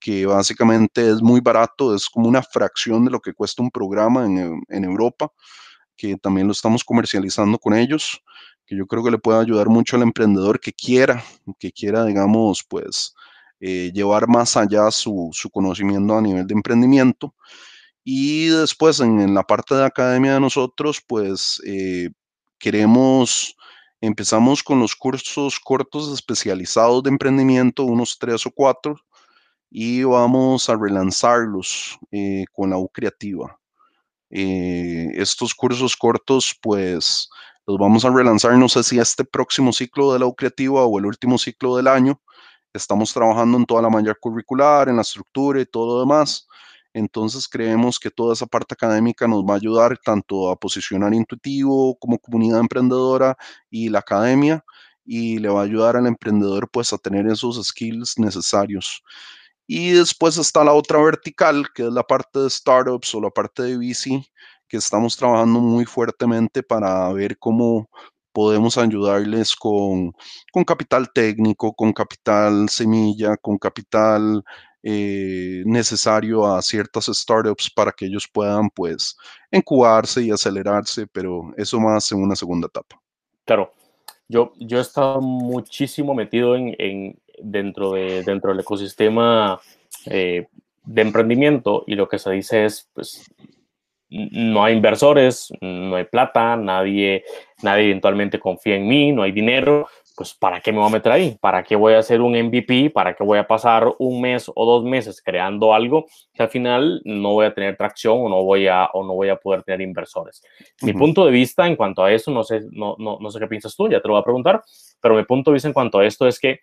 que 0.00 0.26
básicamente 0.26 1.10
es 1.10 1.22
muy 1.22 1.40
barato, 1.40 1.94
es 1.94 2.08
como 2.08 2.28
una 2.28 2.42
fracción 2.42 3.04
de 3.04 3.10
lo 3.10 3.20
que 3.20 3.34
cuesta 3.34 3.62
un 3.62 3.70
programa 3.70 4.24
en, 4.24 4.62
en 4.68 4.84
Europa, 4.84 5.30
que 5.96 6.16
también 6.16 6.46
lo 6.46 6.52
estamos 6.52 6.82
comercializando 6.82 7.58
con 7.58 7.74
ellos, 7.74 8.22
que 8.70 8.76
yo 8.76 8.86
creo 8.86 9.02
que 9.02 9.10
le 9.10 9.18
puede 9.18 9.40
ayudar 9.40 9.68
mucho 9.68 9.96
al 9.96 10.02
emprendedor 10.02 10.60
que 10.60 10.72
quiera, 10.72 11.24
que 11.58 11.72
quiera, 11.72 12.04
digamos, 12.04 12.62
pues, 12.62 13.16
eh, 13.58 13.90
llevar 13.92 14.28
más 14.28 14.56
allá 14.56 14.92
su, 14.92 15.30
su, 15.32 15.50
conocimiento 15.50 16.16
a 16.16 16.22
nivel 16.22 16.46
de 16.46 16.54
emprendimiento. 16.54 17.34
Y 18.04 18.46
después 18.46 19.00
en, 19.00 19.34
la 19.34 19.42
parte 19.42 19.74
de 19.74 19.84
academia 19.84 20.34
de 20.34 20.40
nosotros, 20.40 21.02
pues, 21.04 21.60
eh, 21.66 22.10
queremos, 22.60 23.56
empezamos 24.00 24.62
con 24.62 24.78
los 24.78 24.94
cursos 24.94 25.58
cortos 25.58 26.12
especializados 26.14 27.02
de 27.02 27.10
emprendimiento, 27.10 27.82
unos 27.82 28.18
tres 28.20 28.46
o 28.46 28.52
cuatro, 28.52 28.94
y 29.68 30.04
vamos 30.04 30.68
a 30.68 30.76
relanzarlos 30.76 31.98
eh, 32.12 32.44
con 32.52 32.70
la 32.70 32.78
U 32.78 32.88
Creativa. 32.88 33.58
Estos 34.30 35.56
cursos 35.56 35.96
cortos, 35.96 36.56
pues 36.62 37.28
los 37.70 37.78
vamos 37.78 38.04
a 38.04 38.10
relanzar, 38.10 38.56
no 38.58 38.68
sé 38.68 38.82
si 38.82 38.98
este 38.98 39.24
próximo 39.24 39.72
ciclo 39.72 40.12
de 40.12 40.18
la 40.18 40.26
U 40.26 40.34
o 40.76 40.98
el 40.98 41.06
último 41.06 41.38
ciclo 41.38 41.76
del 41.76 41.86
año. 41.86 42.20
Estamos 42.72 43.12
trabajando 43.12 43.58
en 43.58 43.64
toda 43.64 43.82
la 43.82 43.88
malla 43.88 44.14
curricular, 44.14 44.88
en 44.88 44.96
la 44.96 45.02
estructura 45.02 45.60
y 45.60 45.66
todo 45.66 45.94
lo 45.94 46.00
demás. 46.00 46.48
Entonces 46.92 47.46
creemos 47.46 48.00
que 48.00 48.10
toda 48.10 48.34
esa 48.34 48.46
parte 48.46 48.74
académica 48.74 49.28
nos 49.28 49.44
va 49.44 49.54
a 49.54 49.56
ayudar 49.56 49.96
tanto 49.98 50.50
a 50.50 50.56
posicionar 50.56 51.14
intuitivo 51.14 51.96
como 52.00 52.18
comunidad 52.18 52.58
emprendedora 52.58 53.36
y 53.70 53.88
la 53.88 54.00
academia 54.00 54.64
y 55.04 55.38
le 55.38 55.48
va 55.48 55.60
a 55.60 55.64
ayudar 55.64 55.96
al 55.96 56.08
emprendedor 56.08 56.68
pues 56.70 56.92
a 56.92 56.98
tener 56.98 57.28
esos 57.28 57.64
skills 57.64 58.18
necesarios. 58.18 59.02
Y 59.68 59.90
después 59.90 60.36
está 60.38 60.64
la 60.64 60.72
otra 60.72 61.00
vertical, 61.00 61.66
que 61.72 61.84
es 61.84 61.92
la 61.92 62.02
parte 62.02 62.40
de 62.40 62.50
startups 62.50 63.14
o 63.14 63.20
la 63.20 63.30
parte 63.30 63.62
de 63.62 63.76
VC, 63.76 64.24
que 64.70 64.76
estamos 64.76 65.16
trabajando 65.16 65.60
muy 65.60 65.84
fuertemente 65.84 66.62
para 66.62 67.12
ver 67.12 67.36
cómo 67.36 67.90
podemos 68.32 68.78
ayudarles 68.78 69.56
con, 69.56 70.12
con 70.52 70.64
capital 70.64 71.12
técnico, 71.12 71.74
con 71.74 71.92
capital 71.92 72.68
semilla, 72.68 73.36
con 73.36 73.58
capital 73.58 74.44
eh, 74.82 75.62
necesario 75.66 76.46
a 76.46 76.62
ciertas 76.62 77.06
startups 77.06 77.68
para 77.68 77.90
que 77.90 78.06
ellos 78.06 78.28
puedan 78.32 78.70
pues 78.70 79.16
incubarse 79.50 80.22
y 80.22 80.30
acelerarse, 80.30 81.06
pero 81.08 81.52
eso 81.56 81.80
más 81.80 82.10
en 82.12 82.22
una 82.22 82.36
segunda 82.36 82.68
etapa. 82.68 83.00
Claro, 83.44 83.72
yo, 84.28 84.52
yo 84.58 84.78
he 84.78 84.82
estado 84.82 85.20
muchísimo 85.20 86.14
metido 86.14 86.54
en, 86.54 87.18
dentro, 87.42 87.92
de, 87.92 88.22
dentro 88.22 88.50
del 88.50 88.60
ecosistema 88.60 89.60
eh, 90.06 90.46
de 90.84 91.02
emprendimiento 91.02 91.82
y 91.86 91.96
lo 91.96 92.08
que 92.08 92.18
se 92.18 92.30
dice 92.30 92.64
es, 92.64 92.88
pues, 92.94 93.28
no 94.10 94.64
hay 94.64 94.74
inversores, 94.74 95.52
no 95.60 95.96
hay 95.96 96.04
plata, 96.04 96.56
nadie, 96.56 97.24
nadie 97.62 97.84
eventualmente 97.84 98.38
confía 98.38 98.76
en 98.76 98.88
mí, 98.88 99.12
no 99.12 99.22
hay 99.22 99.32
dinero, 99.32 99.88
pues 100.16 100.34
¿para 100.34 100.60
qué 100.60 100.72
me 100.72 100.78
voy 100.78 100.88
a 100.88 100.92
meter 100.92 101.12
ahí? 101.12 101.38
¿Para 101.40 101.62
qué 101.62 101.76
voy 101.76 101.94
a 101.94 102.00
hacer 102.00 102.20
un 102.20 102.34
MVP? 102.34 102.90
¿Para 102.90 103.14
qué 103.14 103.24
voy 103.24 103.38
a 103.38 103.46
pasar 103.46 103.88
un 103.98 104.20
mes 104.20 104.50
o 104.54 104.66
dos 104.66 104.84
meses 104.84 105.22
creando 105.22 105.72
algo 105.72 106.06
que 106.34 106.42
al 106.42 106.48
final 106.50 107.00
no 107.04 107.32
voy 107.32 107.46
a 107.46 107.54
tener 107.54 107.76
tracción 107.76 108.18
o 108.20 108.28
no 108.28 108.42
voy 108.42 108.66
a, 108.66 108.86
o 108.92 109.04
no 109.04 109.14
voy 109.14 109.28
a 109.28 109.36
poder 109.36 109.62
tener 109.62 109.80
inversores? 109.80 110.42
Mi 110.82 110.92
punto 110.92 111.24
de 111.24 111.30
vista 111.30 111.66
en 111.66 111.76
cuanto 111.76 112.04
a 112.04 112.12
eso, 112.12 112.30
no 112.30 112.44
sé, 112.44 112.60
no, 112.70 112.96
no, 112.98 113.18
no 113.20 113.30
sé 113.30 113.38
qué 113.38 113.46
piensas 113.46 113.74
tú, 113.76 113.88
ya 113.88 114.00
te 114.00 114.08
lo 114.08 114.14
voy 114.14 114.20
a 114.20 114.24
preguntar, 114.24 114.62
pero 115.00 115.14
mi 115.14 115.24
punto 115.24 115.50
de 115.50 115.54
vista 115.54 115.68
en 115.68 115.74
cuanto 115.74 115.98
a 115.98 116.06
esto 116.06 116.26
es 116.26 116.38
que 116.38 116.60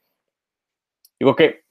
Digo 1.19 1.36
que, 1.36 1.63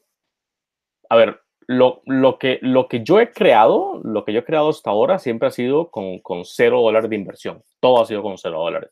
a 1.08 1.16
ver, 1.16 1.40
lo, 1.66 2.02
lo, 2.06 2.38
que, 2.38 2.58
lo 2.62 2.88
que 2.88 3.02
yo 3.02 3.20
he 3.20 3.32
creado, 3.32 4.00
lo 4.04 4.24
que 4.24 4.32
yo 4.32 4.40
he 4.40 4.44
creado 4.44 4.68
hasta 4.68 4.90
ahora 4.90 5.18
siempre 5.18 5.48
ha 5.48 5.52
sido 5.52 5.90
con, 5.90 6.20
con 6.20 6.44
cero 6.44 6.80
dólares 6.80 7.10
de 7.10 7.16
inversión. 7.16 7.62
Todo 7.80 8.02
ha 8.02 8.06
sido 8.06 8.22
con 8.22 8.38
cero 8.38 8.60
dólares. 8.60 8.90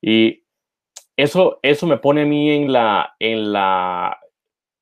Y 0.00 0.42
eso, 1.16 1.58
eso 1.62 1.86
me 1.86 1.98
pone 1.98 2.22
a 2.22 2.26
mí 2.26 2.50
en 2.50 2.72
la, 2.72 3.14
en 3.18 3.52
la, 3.52 4.18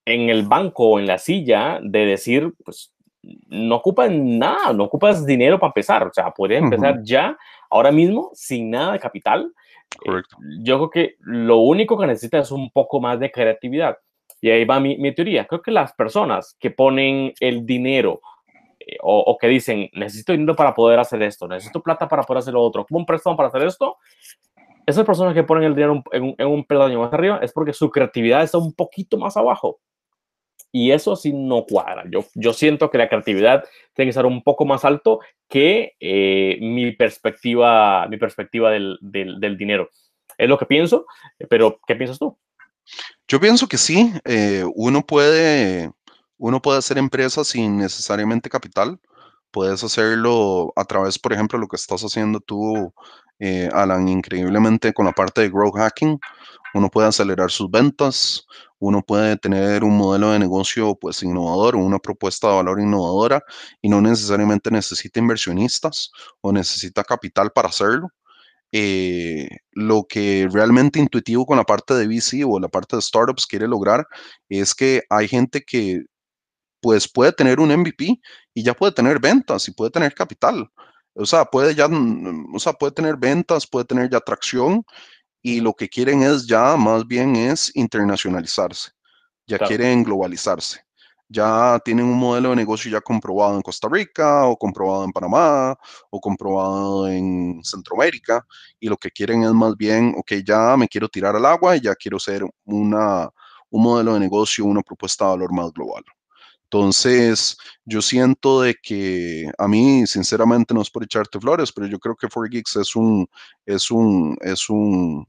en 0.04 0.30
el 0.30 0.44
banco, 0.44 0.98
en 0.98 1.06
la 1.06 1.18
silla, 1.18 1.80
de 1.82 2.06
decir, 2.06 2.52
pues, 2.64 2.94
no 3.48 3.76
ocupas 3.76 4.10
nada, 4.10 4.72
no 4.72 4.84
ocupas 4.84 5.26
dinero 5.26 5.58
para 5.58 5.70
empezar. 5.70 6.06
O 6.06 6.12
sea, 6.12 6.30
puedes 6.30 6.62
empezar 6.62 7.00
ya, 7.02 7.36
ahora 7.70 7.90
mismo, 7.90 8.30
sin 8.34 8.70
nada 8.70 8.92
de 8.92 9.00
capital. 9.00 9.52
Correcto. 9.98 10.36
yo 10.62 10.78
creo 10.78 10.90
que 10.90 11.16
lo 11.20 11.58
único 11.58 11.96
que 11.96 12.08
necesitas 12.08 12.46
es 12.46 12.52
un 12.52 12.70
poco 12.70 13.00
más 13.00 13.18
de 13.18 13.30
creatividad. 13.30 13.96
Y 14.40 14.50
ahí 14.50 14.64
va 14.64 14.80
mi, 14.80 15.14
teoría. 15.14 15.46
Creo 15.46 15.62
que 15.62 15.70
las 15.70 15.92
personas 15.94 16.56
que 16.60 16.70
ponen 16.70 17.32
el 17.40 17.64
dinero 17.64 18.20
eh, 18.78 18.96
o, 19.00 19.36
que 19.40 19.48
dicen, 19.48 19.88
necesito 19.92 20.32
dinero 20.32 20.54
para 20.54 20.74
poder 20.74 20.98
hacer 20.98 21.22
esto, 21.22 21.48
necesito 21.48 21.82
plata 21.82 22.08
para 22.08 22.22
poder 22.22 22.40
hacer 22.40 22.54
lo 22.54 22.62
otro, 22.62 22.84
como 22.84 23.00
un 23.00 23.06
préstamo 23.06 23.36
para 23.36 23.48
hacer 23.48 23.62
esto, 23.62 23.96
esas 24.86 25.04
personas 25.04 25.34
que 25.34 25.42
ponen 25.42 25.64
el 25.64 25.74
dinero 25.74 26.02
en, 26.12 26.34
en 26.38 26.46
un 26.46 26.64
peldaño 26.64 27.00
más 27.00 27.12
arriba 27.12 27.40
es 27.42 27.52
porque 27.52 27.72
su 27.72 27.90
creatividad 27.90 28.42
está 28.42 28.58
un 28.58 28.72
poquito 28.72 29.18
más 29.18 29.36
abajo. 29.36 29.80
Y 30.72 30.90
eso 30.90 31.16
sí 31.16 31.32
no 31.32 31.64
cuadra. 31.64 32.04
Yo, 32.10 32.24
yo 32.34 32.52
siento 32.52 32.90
que 32.90 32.98
la 32.98 33.08
creatividad 33.08 33.64
tiene 33.94 34.08
que 34.08 34.10
estar 34.10 34.26
un 34.26 34.42
poco 34.42 34.66
más 34.66 34.84
alto 34.84 35.20
que 35.48 35.94
eh, 35.98 36.58
mi 36.60 36.92
perspectiva, 36.92 38.06
mi 38.08 38.18
perspectiva 38.18 38.70
del, 38.70 38.98
del, 39.00 39.40
del 39.40 39.56
dinero. 39.56 39.88
Es 40.36 40.48
lo 40.48 40.58
que 40.58 40.66
pienso, 40.66 41.06
pero 41.48 41.80
¿qué 41.86 41.96
piensas 41.96 42.18
tú? 42.18 42.38
Yo 43.28 43.40
pienso 43.40 43.66
que 43.66 43.78
sí, 43.78 44.12
eh, 44.24 44.64
uno, 44.74 45.02
puede, 45.04 45.90
uno 46.38 46.62
puede 46.62 46.78
hacer 46.78 46.98
empresas 46.98 47.48
sin 47.48 47.76
necesariamente 47.78 48.48
capital. 48.48 49.00
Puedes 49.50 49.82
hacerlo 49.84 50.72
a 50.76 50.84
través, 50.84 51.18
por 51.18 51.32
ejemplo, 51.32 51.58
lo 51.58 51.66
que 51.68 51.76
estás 51.76 52.02
haciendo 52.02 52.40
tú, 52.40 52.92
eh, 53.40 53.68
Alan, 53.72 54.08
increíblemente 54.08 54.92
con 54.92 55.06
la 55.06 55.12
parte 55.12 55.42
de 55.42 55.50
growth 55.50 55.76
hacking. 55.76 56.18
Uno 56.74 56.90
puede 56.90 57.08
acelerar 57.08 57.50
sus 57.50 57.70
ventas, 57.70 58.46
uno 58.78 59.02
puede 59.02 59.36
tener 59.38 59.82
un 59.84 59.96
modelo 59.96 60.30
de 60.32 60.38
negocio 60.38 60.94
pues 60.96 61.22
innovador, 61.22 61.76
una 61.76 61.98
propuesta 61.98 62.48
de 62.48 62.56
valor 62.56 62.80
innovadora 62.80 63.42
y 63.82 63.88
no 63.88 64.00
necesariamente 64.02 64.70
necesita 64.70 65.20
inversionistas 65.20 66.10
o 66.42 66.52
necesita 66.52 67.02
capital 67.04 67.50
para 67.52 67.68
hacerlo. 67.70 68.08
Eh, 68.72 69.48
lo 69.72 70.04
que 70.08 70.48
realmente 70.50 70.98
intuitivo 70.98 71.46
con 71.46 71.56
la 71.56 71.64
parte 71.64 71.94
de 71.94 72.06
VC 72.06 72.44
o 72.44 72.58
la 72.58 72.68
parte 72.68 72.96
de 72.96 73.02
startups 73.02 73.46
quiere 73.46 73.68
lograr 73.68 74.06
es 74.48 74.74
que 74.74 75.04
hay 75.08 75.28
gente 75.28 75.62
que 75.62 76.02
pues 76.80 77.10
puede 77.10 77.32
tener 77.32 77.60
un 77.60 77.70
MVP 77.70 78.20
y 78.54 78.62
ya 78.62 78.74
puede 78.74 78.92
tener 78.92 79.20
ventas 79.20 79.68
y 79.68 79.72
puede 79.72 79.90
tener 79.90 80.14
capital. 80.14 80.70
O 81.14 81.26
sea, 81.26 81.44
puede 81.46 81.74
ya, 81.74 81.88
mm, 81.88 82.54
o 82.54 82.58
sea, 82.58 82.72
puede 82.74 82.92
tener 82.92 83.16
ventas, 83.16 83.66
puede 83.66 83.86
tener 83.86 84.10
ya 84.10 84.18
atracción 84.18 84.84
y 85.42 85.60
lo 85.60 85.74
que 85.74 85.88
quieren 85.88 86.22
es 86.22 86.46
ya 86.46 86.76
más 86.76 87.06
bien 87.06 87.36
es 87.36 87.72
internacionalizarse, 87.74 88.90
ya 89.46 89.58
quieren 89.58 90.04
globalizarse 90.04 90.85
ya 91.28 91.80
tienen 91.84 92.06
un 92.06 92.18
modelo 92.18 92.50
de 92.50 92.56
negocio 92.56 92.90
ya 92.90 93.00
comprobado 93.00 93.56
en 93.56 93.62
Costa 93.62 93.88
Rica 93.90 94.46
o 94.46 94.56
comprobado 94.56 95.04
en 95.04 95.12
Panamá 95.12 95.76
o 96.10 96.20
comprobado 96.20 97.08
en 97.08 97.60
Centroamérica 97.64 98.46
y 98.78 98.88
lo 98.88 98.96
que 98.96 99.10
quieren 99.10 99.42
es 99.42 99.52
más 99.52 99.76
bien, 99.76 100.14
ok, 100.16 100.32
ya 100.44 100.76
me 100.76 100.88
quiero 100.88 101.08
tirar 101.08 101.36
al 101.36 101.46
agua 101.46 101.76
y 101.76 101.80
ya 101.80 101.94
quiero 101.94 102.18
ser 102.18 102.44
una, 102.64 103.28
un 103.70 103.82
modelo 103.82 104.14
de 104.14 104.20
negocio, 104.20 104.64
una 104.64 104.82
propuesta 104.82 105.24
de 105.24 105.30
valor 105.32 105.52
más 105.52 105.72
global. 105.72 106.04
Entonces, 106.64 107.56
yo 107.84 108.02
siento 108.02 108.60
de 108.62 108.74
que 108.74 109.50
a 109.56 109.68
mí, 109.68 110.04
sinceramente, 110.06 110.74
no 110.74 110.82
es 110.82 110.90
por 110.90 111.04
echarte 111.04 111.38
flores, 111.38 111.72
pero 111.72 111.86
yo 111.86 111.98
creo 111.98 112.16
que 112.16 112.26
4Geeks 112.26 112.80
es 112.80 112.96
un, 112.96 113.28
es 113.64 113.90
un, 113.90 114.36
es 114.40 114.68
un, 114.68 115.26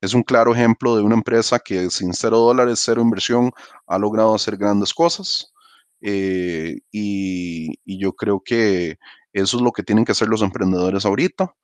es 0.00 0.14
un 0.14 0.22
claro 0.22 0.54
ejemplo 0.54 0.96
de 0.96 1.02
una 1.02 1.14
empresa 1.16 1.58
que 1.58 1.90
sin 1.90 2.12
cero 2.14 2.38
dólares, 2.38 2.80
cero 2.84 3.02
inversión, 3.02 3.52
ha 3.86 3.98
logrado 3.98 4.34
hacer 4.34 4.56
grandes 4.56 4.94
cosas. 4.94 5.52
Eh, 6.00 6.78
y, 6.92 7.74
yo 7.98 8.12
creo 8.14 8.40
que 8.40 8.98
eso 9.32 9.56
es 9.56 9.62
lo 9.62 9.72
que 9.72 9.82
tienen 9.82 10.04
que 10.04 10.12
hacer 10.12 10.28
los 10.28 10.42
emprendedores 10.42 11.04
ahorita. 11.04 11.54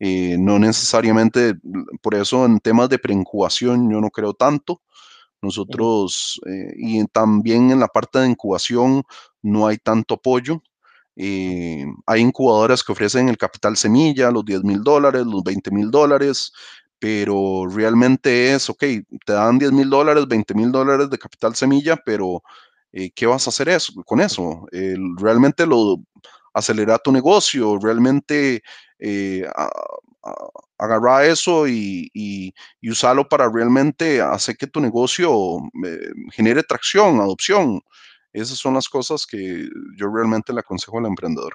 Eh, 0.00 0.36
no 0.38 0.58
necesariamente, 0.58 1.54
por 2.02 2.14
eso 2.14 2.44
en 2.46 2.58
temas 2.60 2.88
de 2.88 2.98
preincubación 2.98 3.90
yo 3.90 4.00
no 4.00 4.10
creo 4.10 4.34
tanto. 4.34 4.82
Nosotros, 5.42 6.40
eh, 6.46 6.74
y 6.76 7.04
también 7.08 7.70
en 7.70 7.80
la 7.80 7.88
parte 7.88 8.18
de 8.18 8.28
incubación 8.28 9.04
no 9.42 9.66
hay 9.66 9.78
tanto 9.78 10.14
apoyo. 10.14 10.62
hay 12.06 12.20
incubadoras 12.20 12.82
que 12.82 12.92
ofrecen 12.92 13.28
el 13.28 13.36
capital 13.38 13.76
semilla, 13.76 14.30
los 14.30 14.44
10 14.44 14.64
mil 14.64 14.82
dólares, 14.82 15.24
los 15.26 15.44
20 15.44 15.70
mil 15.70 15.90
dólares, 15.90 16.52
pero 17.04 17.66
realmente 17.68 18.54
es, 18.54 18.70
ok, 18.70 18.82
te 19.26 19.32
dan 19.34 19.58
10 19.58 19.72
mil 19.72 19.90
dólares, 19.90 20.26
20 20.26 20.54
mil 20.54 20.72
dólares 20.72 21.10
de 21.10 21.18
capital 21.18 21.54
semilla, 21.54 21.98
pero 22.02 22.42
¿qué 23.14 23.26
vas 23.26 23.46
a 23.46 23.50
hacer 23.50 23.68
eso, 23.68 23.92
con 24.06 24.22
eso? 24.22 24.66
¿Realmente 25.18 25.66
lo 25.66 25.98
acelera 26.54 26.96
tu 26.96 27.12
negocio? 27.12 27.78
¿Realmente 27.78 28.62
agarrar 30.78 31.26
eso 31.26 31.68
y, 31.68 32.10
y, 32.14 32.54
usarlo 32.90 33.28
para 33.28 33.50
realmente 33.52 34.22
hacer 34.22 34.56
que 34.56 34.66
tu 34.66 34.80
negocio 34.80 35.58
genere 36.32 36.62
tracción, 36.62 37.20
adopción? 37.20 37.82
Esas 38.32 38.56
son 38.56 38.72
las 38.72 38.88
cosas 38.88 39.26
que 39.26 39.68
yo 39.98 40.08
realmente 40.08 40.54
le 40.54 40.60
aconsejo 40.60 41.00
al 41.00 41.04
emprendedor. 41.04 41.54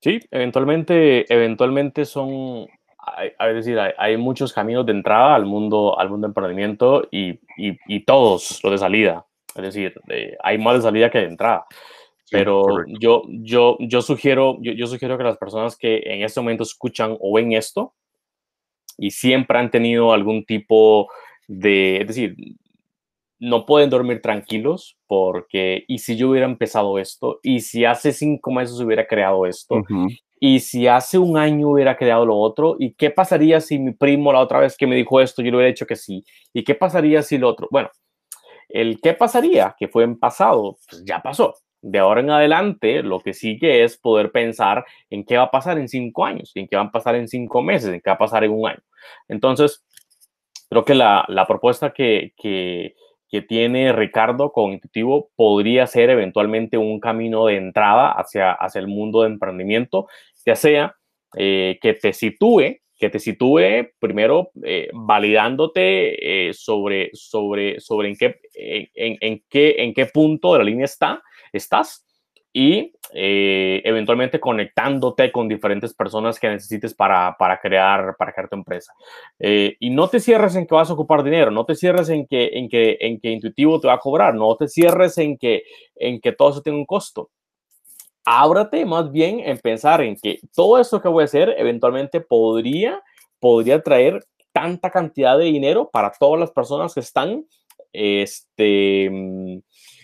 Sí, 0.00 0.20
eventualmente, 0.30 1.30
eventualmente 1.30 2.06
son, 2.06 2.66
hay, 3.16 3.32
es 3.50 3.54
decir, 3.54 3.78
hay, 3.78 4.16
muchos 4.16 4.52
caminos 4.52 4.86
de 4.86 4.92
entrada 4.92 5.34
al 5.34 5.46
mundo, 5.46 5.98
al 5.98 6.10
mundo 6.10 6.26
de 6.26 6.30
emprendimiento 6.30 7.08
y, 7.10 7.40
y, 7.56 8.00
todos 8.00 8.60
los 8.62 8.72
de 8.72 8.78
salida. 8.78 9.26
Es 9.54 9.62
decir, 9.62 10.00
hay 10.42 10.58
más 10.58 10.76
de 10.76 10.82
salida 10.82 11.10
que 11.10 11.18
de 11.18 11.24
entrada. 11.24 11.66
Pero 12.30 12.84
yo, 13.00 13.22
yo, 13.28 13.76
yo, 13.80 14.02
sugiero, 14.02 14.58
yo, 14.60 14.72
yo, 14.72 14.86
sugiero 14.86 15.16
que 15.16 15.24
las 15.24 15.38
personas 15.38 15.76
que 15.76 16.02
en 16.04 16.22
este 16.22 16.40
momento 16.40 16.62
escuchan 16.62 17.16
o 17.20 17.34
ven 17.34 17.52
esto 17.52 17.94
y 18.98 19.10
siempre 19.12 19.58
han 19.58 19.70
tenido 19.70 20.12
algún 20.12 20.44
tipo 20.44 21.08
de, 21.46 22.02
es 22.02 22.06
decir, 22.06 22.36
no 23.40 23.66
pueden 23.66 23.90
dormir 23.90 24.20
tranquilos 24.20 24.96
porque, 25.06 25.84
¿y 25.86 25.98
si 25.98 26.16
yo 26.16 26.30
hubiera 26.30 26.46
empezado 26.46 26.98
esto? 26.98 27.38
¿Y 27.42 27.60
si 27.60 27.84
hace 27.84 28.12
cinco 28.12 28.50
meses 28.50 28.80
hubiera 28.80 29.06
creado 29.06 29.46
esto? 29.46 29.82
¿Y 30.40 30.60
si 30.60 30.86
hace 30.86 31.18
un 31.18 31.36
año 31.36 31.70
hubiera 31.70 31.96
creado 31.96 32.26
lo 32.26 32.36
otro? 32.36 32.76
¿Y 32.78 32.94
qué 32.94 33.10
pasaría 33.10 33.60
si 33.60 33.78
mi 33.78 33.92
primo 33.92 34.32
la 34.32 34.40
otra 34.40 34.60
vez 34.60 34.76
que 34.76 34.86
me 34.86 34.96
dijo 34.96 35.20
esto, 35.20 35.42
yo 35.42 35.50
le 35.50 35.56
hubiera 35.56 35.72
dicho 35.72 35.86
que 35.86 35.96
sí? 35.96 36.24
¿Y 36.52 36.64
qué 36.64 36.74
pasaría 36.74 37.22
si 37.22 37.38
lo 37.38 37.48
otro? 37.48 37.68
Bueno, 37.70 37.90
el 38.68 39.00
qué 39.00 39.14
pasaría, 39.14 39.74
que 39.78 39.88
fue 39.88 40.04
en 40.04 40.18
pasado, 40.18 40.76
pues 40.88 41.04
ya 41.04 41.20
pasó. 41.20 41.54
De 41.80 42.00
ahora 42.00 42.20
en 42.20 42.30
adelante, 42.30 43.02
lo 43.04 43.20
que 43.20 43.32
sigue 43.32 43.84
es 43.84 43.96
poder 43.96 44.32
pensar 44.32 44.84
en 45.10 45.24
qué 45.24 45.36
va 45.36 45.44
a 45.44 45.50
pasar 45.50 45.78
en 45.78 45.88
cinco 45.88 46.24
años, 46.24 46.50
en 46.56 46.66
qué 46.66 46.76
va 46.76 46.82
a 46.82 46.90
pasar 46.90 47.14
en 47.14 47.28
cinco 47.28 47.62
meses, 47.62 47.92
en 47.94 48.00
qué 48.00 48.10
va 48.10 48.14
a 48.14 48.18
pasar 48.18 48.42
en 48.42 48.50
un 48.50 48.68
año. 48.68 48.82
Entonces, 49.28 49.84
creo 50.68 50.84
que 50.84 50.94
la, 50.94 51.24
la 51.28 51.46
propuesta 51.46 51.92
que, 51.92 52.32
que 52.36 52.94
que 53.28 53.42
tiene 53.42 53.92
Ricardo 53.92 54.52
con 54.52 54.72
Intuitivo 54.72 55.30
podría 55.36 55.86
ser 55.86 56.10
eventualmente 56.10 56.78
un 56.78 56.98
camino 56.98 57.46
de 57.46 57.56
entrada 57.56 58.10
hacia, 58.10 58.52
hacia 58.52 58.80
el 58.80 58.88
mundo 58.88 59.22
de 59.22 59.28
emprendimiento, 59.28 60.06
ya 60.46 60.56
sea 60.56 60.96
eh, 61.36 61.78
que 61.82 61.94
te 61.94 62.12
sitúe, 62.12 62.78
que 62.96 63.10
te 63.10 63.18
sitúe 63.18 63.90
primero 64.00 64.50
eh, 64.64 64.88
validándote 64.94 66.48
eh, 66.48 66.54
sobre, 66.54 67.10
sobre, 67.12 67.80
sobre 67.80 68.08
en, 68.08 68.16
qué, 68.16 68.40
en, 68.94 69.42
qué, 69.48 69.76
en 69.78 69.92
qué 69.92 70.06
punto 70.06 70.54
de 70.54 70.58
la 70.58 70.64
línea 70.64 70.86
está, 70.86 71.22
estás 71.52 72.07
y 72.52 72.92
eh, 73.12 73.80
eventualmente 73.84 74.40
conectándote 74.40 75.32
con 75.32 75.48
diferentes 75.48 75.94
personas 75.94 76.38
que 76.38 76.48
necesites 76.48 76.94
para, 76.94 77.36
para 77.38 77.58
crear, 77.58 78.16
para 78.16 78.32
crear 78.32 78.48
tu 78.48 78.56
empresa. 78.56 78.92
Eh, 79.38 79.76
y 79.80 79.90
no 79.90 80.08
te 80.08 80.20
cierres 80.20 80.56
en 80.56 80.66
que 80.66 80.74
vas 80.74 80.90
a 80.90 80.94
ocupar 80.94 81.22
dinero, 81.22 81.50
no 81.50 81.64
te 81.64 81.74
cierres 81.74 82.08
en 82.08 82.26
que, 82.26 82.50
en 82.54 82.68
que, 82.68 82.98
en 83.00 83.20
que 83.20 83.30
Intuitivo 83.30 83.80
te 83.80 83.88
va 83.88 83.94
a 83.94 83.98
cobrar, 83.98 84.34
no 84.34 84.56
te 84.56 84.68
cierres 84.68 85.16
en 85.18 85.38
que, 85.38 85.62
en 85.96 86.20
que 86.20 86.32
todo 86.32 86.50
eso 86.50 86.62
tiene 86.62 86.78
un 86.78 86.86
costo. 86.86 87.30
Ábrate 88.24 88.84
más 88.84 89.10
bien 89.10 89.40
en 89.40 89.58
pensar 89.58 90.02
en 90.02 90.16
que 90.16 90.40
todo 90.54 90.78
eso 90.78 91.00
que 91.00 91.08
voy 91.08 91.22
a 91.22 91.24
hacer 91.24 91.54
eventualmente 91.56 92.20
podría, 92.20 93.02
podría 93.40 93.82
traer 93.82 94.26
tanta 94.52 94.90
cantidad 94.90 95.38
de 95.38 95.44
dinero 95.44 95.88
para 95.90 96.12
todas 96.12 96.38
las 96.38 96.50
personas 96.50 96.92
que 96.92 97.00
están 97.00 97.46
este, 97.92 99.10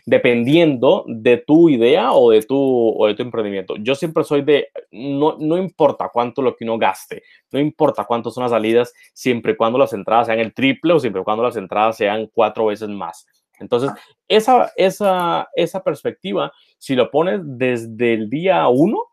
dependiendo 0.07 1.05
de 1.07 1.39
tu 1.39 1.69
idea 1.69 2.13
o 2.13 2.31
de 2.31 2.43
tu, 2.43 2.57
o 2.59 3.07
de 3.07 3.15
tu 3.15 3.23
emprendimiento. 3.23 3.77
Yo 3.77 3.95
siempre 3.95 4.25
soy 4.25 4.43
de, 4.43 4.69
no, 4.91 5.37
no 5.39 5.57
importa 5.57 6.11
cuánto 6.13 6.43
lo 6.43 6.55
que 6.55 6.65
uno 6.65 6.79
gaste, 6.79 7.23
no 7.51 7.59
importa 7.59 8.05
cuánto 8.05 8.31
son 8.31 8.43
las 8.43 8.51
salidas, 8.51 8.93
siempre 9.13 9.53
y 9.53 9.57
cuando 9.57 9.79
las 9.79 9.93
entradas 9.93 10.27
sean 10.27 10.41
el 10.41 10.53
triple 10.53 10.93
o 10.93 11.01
siempre 11.01 11.23
y 11.23 11.25
cuando 11.25 11.43
las 11.43 11.57
entradas 11.57 11.97
sean 11.97 12.29
cuatro 12.33 12.67
veces 12.67 12.89
más. 12.89 13.27
Entonces, 13.59 13.93
esa, 14.29 14.73
esa, 14.77 15.49
esa 15.55 15.83
perspectiva, 15.83 16.53
si 16.79 16.95
lo 16.97 17.11
pones 17.11 17.41
desde 17.43 18.15
el 18.15 18.29
día 18.29 18.67
uno, 18.69 19.05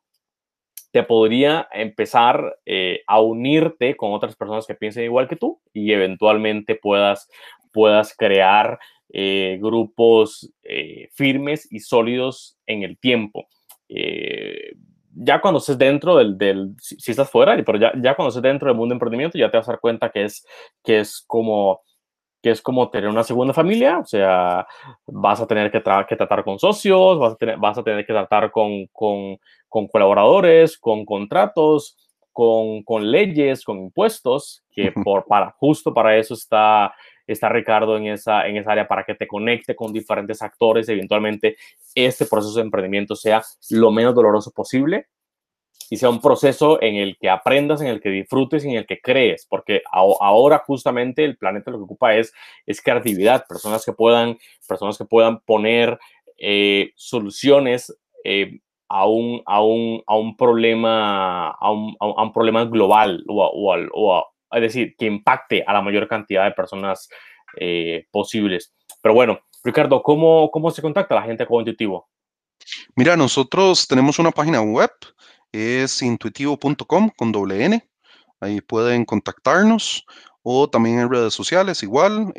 te 0.91 1.04
podría 1.04 1.69
empezar 1.71 2.58
eh, 2.65 3.01
a 3.08 3.21
unirte 3.21 3.95
con 3.95 4.12
otras 4.12 4.36
personas 4.36 4.67
que 4.67 4.75
piensen 4.75 5.06
igual 5.06 5.27
que 5.27 5.38
tú 5.38 5.62
y 5.71 5.93
eventualmente 5.93 6.75
puedas, 6.75 7.30
puedas 7.71 8.13
crear 8.17 8.77
eh, 9.13 9.58
grupos 9.62 10.52
eh, 10.63 11.10
firmes 11.13 11.67
y 11.71 11.80
sólidos 11.80 12.58
en 12.65 12.84
el 12.84 12.97
tiempo. 12.97 13.45
Eh, 13.89 14.74
ya 15.13 15.41
cuando 15.41 15.60
estés 15.60 15.78
dentro 15.78 16.15
del, 16.15 16.38
del 16.38 16.76
si, 16.80 17.12
estás 17.12 17.30
fuera, 17.30 17.62
pero 17.65 17.78
ya, 17.78 17.91
ya 18.02 18.15
cuando 18.15 18.30
estés 18.30 18.43
dentro 18.43 18.69
del 18.69 18.78
mundo 18.78 18.93
de 18.93 18.95
emprendimiento, 18.95 19.38
ya 19.38 19.52
te 19.52 19.58
vas 19.58 19.67
a 19.67 19.74
dar 19.74 19.82
cuenta 19.82 20.10
que 20.10 20.24
es, 20.24 20.45
que 20.84 21.00
es 21.00 21.24
como 21.28 21.82
que 22.41 22.50
es 22.50 22.62
como 22.62 22.89
tener 22.89 23.10
una 23.10 23.24
segunda 23.24 23.54
familia, 23.54 24.00
o 24.00 24.06
sea, 24.06 24.65
vas 25.06 25.39
a 25.41 25.45
tener 25.45 25.71
que, 25.71 25.82
que 26.08 26.15
tratar 26.15 26.43
con 26.43 26.58
socios, 26.58 27.19
vas 27.19 27.34
a 27.34 27.36
tener, 27.36 27.58
vas 27.58 27.78
a 27.78 27.84
tener 27.84 28.06
que 28.06 28.13
tratar 28.13 28.50
con, 28.50 28.88
con, 28.88 29.38
con 29.69 29.88
colaboradores, 29.88 30.78
con 30.78 31.06
contratos, 31.06 31.97
con, 32.32 32.82
con, 32.82 33.12
leyes, 33.12 33.63
con 33.63 33.78
impuestos, 33.78 34.63
que 34.71 34.91
por, 35.06 35.26
para, 35.26 35.52
justo 35.60 35.93
para 35.93 36.17
eso 36.17 36.34
está 36.34 36.93
está 37.28 37.50
Ricardo 37.50 37.98
en 37.98 38.08
esa, 38.08 38.48
en 38.48 38.58
esa 38.58 38.72
área 38.72 38.88
para 38.88 39.04
que 39.04 39.16
te 39.16 39.28
conecte 39.28 39.76
con 39.76 39.94
diferentes 39.94 40.42
actores 40.42 40.90
eventualmente 40.90 41.58
este 41.96 42.26
proceso 42.26 42.56
de 42.56 42.62
emprendimiento 42.64 43.16
sea 43.16 43.42
lo 43.70 43.92
menos 43.92 44.16
doloroso 44.16 44.52
posible 44.52 45.08
y 45.92 45.98
sea 45.98 46.10
un 46.10 46.22
proceso 46.22 46.82
en 46.82 46.96
el 46.96 47.18
que 47.18 47.30
aprendas, 47.30 47.82
en 47.82 47.88
el 47.88 48.00
que 48.00 48.10
disfrutes 48.10 48.64
y 48.64 48.70
en 48.70 48.78
el 48.78 48.86
que 48.86 49.02
crees, 49.02 49.46
porque 49.48 49.82
ahora 49.92 50.64
justamente 50.66 51.26
el 51.26 51.38
planeta 51.38 51.70
lo 51.70 51.80
que 51.80 51.84
ocupa 51.84 52.16
es, 52.16 52.34
es 52.66 52.82
creatividad, 52.82 53.46
personas 53.46 53.84
que 53.84 53.92
puedan, 53.92 54.38
personas 54.70 54.98
que 54.98 55.04
puedan 55.04 55.42
poner 55.42 56.00
eh, 56.38 56.92
soluciones 56.96 57.94
eh, 58.24 58.60
a, 58.88 59.06
un, 59.06 59.42
a, 59.46 59.62
un, 59.62 60.02
a 60.08 60.16
un 60.16 60.38
problema, 60.38 61.50
a 61.50 61.72
un, 61.72 61.98
a 62.00 62.24
un 62.24 62.32
problema 62.32 62.64
global 62.64 63.26
o, 63.28 63.90
o, 63.94 64.26
es 64.52 64.62
decir, 64.62 64.96
que 64.98 65.06
impacte 65.06 65.64
a 65.66 65.74
la 65.74 65.82
mayor 65.82 66.08
cantidad 66.08 66.46
de 66.46 66.52
personas 66.52 67.10
eh, 67.58 68.08
posibles. 68.12 68.74
Pero 69.02 69.16
bueno, 69.16 69.40
Ricardo, 69.64 70.02
¿cómo, 70.02 70.50
¿cómo 70.52 70.72
se 70.72 70.82
contacta 70.82 71.16
la 71.16 71.24
gente 71.24 71.46
con 71.46 71.60
Intuitivo? 71.60 72.10
Mira, 72.96 73.18
nosotros 73.18 73.88
tenemos 73.88 74.20
una 74.20 74.32
página 74.32 74.62
web, 74.62 74.92
es 75.52 76.02
intuitivo.com 76.02 77.10
con 77.16 77.32
doble 77.32 77.66
N. 77.66 77.88
Ahí 78.40 78.62
pueden 78.62 79.06
contactarnos 79.06 80.06
o 80.44 80.70
también 80.70 81.00
en 81.00 81.12
redes 81.12 81.34
sociales 81.34 81.84
igual. 81.84 82.34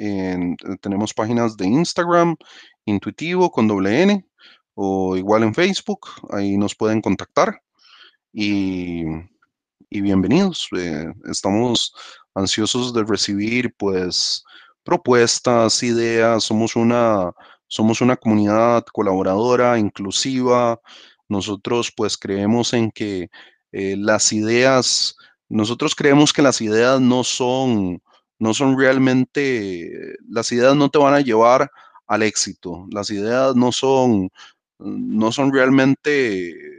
tenemos 0.80 1.14
páginas 1.14 1.56
de 1.56 1.66
Instagram, 1.66 2.36
intuitivo 2.84 3.50
con 3.50 3.68
doble 3.68 4.02
N 4.02 4.24
o 4.74 5.16
igual 5.16 5.42
en 5.44 5.54
Facebook. 5.54 6.08
Ahí 6.30 6.56
nos 6.56 6.74
pueden 6.74 7.00
contactar. 7.00 7.62
Y 8.32 9.04
y 9.92 10.00
bienvenidos. 10.00 10.68
Eh, 10.74 11.12
estamos 11.30 11.94
ansiosos 12.34 12.94
de 12.94 13.04
recibir 13.04 13.74
pues 13.76 14.42
propuestas, 14.82 15.82
ideas. 15.82 16.44
Somos 16.44 16.76
una, 16.76 17.30
somos 17.66 18.00
una 18.00 18.16
comunidad 18.16 18.84
colaboradora, 18.92 19.78
inclusiva. 19.78 20.80
Nosotros 21.28 21.92
pues 21.94 22.16
creemos 22.16 22.72
en 22.72 22.90
que 22.90 23.28
eh, 23.72 23.96
las 23.98 24.32
ideas, 24.32 25.14
nosotros 25.50 25.94
creemos 25.94 26.32
que 26.32 26.42
las 26.42 26.62
ideas 26.62 26.98
no 26.98 27.22
son, 27.22 28.02
no 28.38 28.54
son 28.54 28.78
realmente, 28.78 30.16
las 30.26 30.50
ideas 30.52 30.74
no 30.74 30.88
te 30.88 30.98
van 30.98 31.14
a 31.14 31.20
llevar 31.20 31.70
al 32.06 32.22
éxito. 32.22 32.86
Las 32.90 33.10
ideas 33.10 33.54
no 33.56 33.72
son, 33.72 34.30
no 34.78 35.32
son 35.32 35.52
realmente 35.52 36.71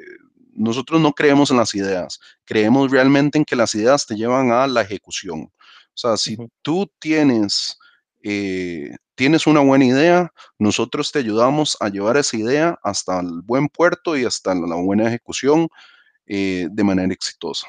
nosotros 0.56 1.02
no 1.02 1.14
creemos 1.14 1.52
en 1.52 1.58
las 1.58 1.74
ideas, 1.76 2.20
creemos 2.46 2.92
realmente 2.92 3.38
en 3.38 3.46
que 3.46 3.56
las 3.56 3.76
ideas 3.76 4.06
te 4.06 4.16
llevan 4.16 4.52
a 4.52 4.68
la 4.68 4.82
ejecución. 4.82 5.42
O 5.42 5.98
sea, 5.98 6.18
si 6.18 6.38
tú 6.62 6.92
tienes, 7.00 7.78
eh, 8.24 8.96
tienes 9.16 9.48
una 9.48 9.60
buena 9.60 9.86
idea, 9.86 10.34
nosotros 10.58 11.12
te 11.12 11.20
ayudamos 11.20 11.78
a 11.80 11.90
llevar 11.90 12.18
esa 12.18 12.38
idea 12.38 12.80
hasta 12.84 13.20
el 13.20 13.42
buen 13.44 13.68
puerto 13.68 14.18
y 14.18 14.26
hasta 14.26 14.56
la 14.56 14.76
buena 14.76 15.08
ejecución 15.08 15.68
eh, 16.26 16.68
de 16.72 16.84
manera 16.84 17.14
exitosa. 17.14 17.68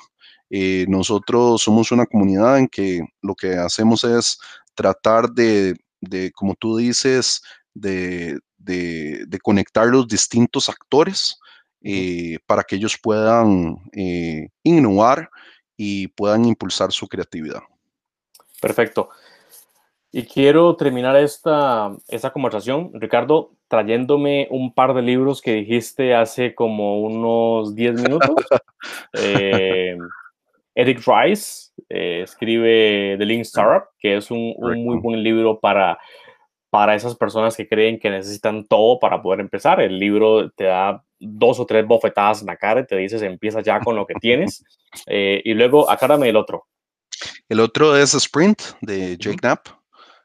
Eh, 0.50 0.86
nosotros 0.88 1.62
somos 1.62 1.90
una 1.92 2.06
comunidad 2.06 2.58
en 2.58 2.68
que 2.68 3.02
lo 3.22 3.34
que 3.34 3.54
hacemos 3.54 4.04
es 4.04 4.38
tratar 4.74 5.30
de, 5.30 5.74
de 6.00 6.30
como 6.32 6.54
tú 6.54 6.76
dices, 6.76 7.42
de, 7.74 8.38
de, 8.56 9.24
de 9.26 9.38
conectar 9.40 9.86
los 9.86 10.06
distintos 10.06 10.68
actores 10.68 11.38
eh, 11.84 12.38
para 12.46 12.62
que 12.62 12.76
ellos 12.76 12.98
puedan 13.00 13.76
eh, 13.92 14.48
innovar 14.62 15.28
y 15.76 16.08
puedan 16.08 16.46
impulsar 16.46 16.90
su 16.92 17.06
creatividad. 17.06 17.60
Perfecto. 18.60 19.10
Y 20.10 20.22
quiero 20.22 20.76
terminar 20.76 21.16
esta, 21.16 21.92
esta 22.08 22.32
conversación, 22.32 22.90
Ricardo, 22.94 23.50
trayéndome 23.68 24.48
un 24.50 24.72
par 24.72 24.94
de 24.94 25.02
libros 25.02 25.42
que 25.42 25.54
dijiste 25.54 26.14
hace 26.14 26.54
como 26.54 27.02
unos 27.02 27.74
10 27.74 28.00
minutos. 28.00 28.30
eh, 29.12 29.98
Eric 30.74 31.02
Rice 31.06 31.72
eh, 31.88 32.22
escribe 32.22 33.16
The 33.18 33.26
Lean 33.26 33.42
Startup, 33.42 33.88
que 33.98 34.16
es 34.16 34.30
un, 34.30 34.54
un, 34.56 34.84
muy 34.84 34.98
buen 35.00 35.22
libro 35.22 35.60
para, 35.60 35.98
para 36.74 36.96
esas 36.96 37.14
personas 37.14 37.56
que 37.56 37.68
creen 37.68 38.00
que 38.00 38.10
necesitan 38.10 38.66
todo 38.66 38.98
para 38.98 39.22
poder 39.22 39.38
empezar. 39.38 39.80
El 39.80 39.96
libro 39.96 40.50
te 40.50 40.64
da 40.64 41.04
dos 41.20 41.60
o 41.60 41.66
tres 41.66 41.86
bofetadas 41.86 42.40
en 42.40 42.48
la 42.48 42.56
cara 42.56 42.80
y 42.80 42.86
te 42.88 42.96
dices 42.96 43.22
empieza 43.22 43.60
ya 43.60 43.78
con 43.78 43.94
lo 43.94 44.04
que 44.04 44.14
tienes. 44.14 44.64
Eh, 45.06 45.42
y 45.44 45.54
luego 45.54 45.90
acárame 45.90 46.28
el 46.28 46.36
otro. 46.36 46.68
El 47.48 47.58
otro 47.58 47.96
es 47.96 48.14
Sprint 48.14 48.62
de 48.80 49.16
Jake 49.18 49.38
Knapp. 49.38 49.66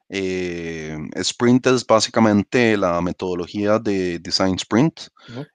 Eh, 0.10 0.96
Sprint 1.16 1.66
es 1.66 1.86
básicamente 1.88 2.78
la 2.78 3.02
metodología 3.02 3.80
de 3.80 4.20
Design 4.20 4.58
Sprint 4.58 5.08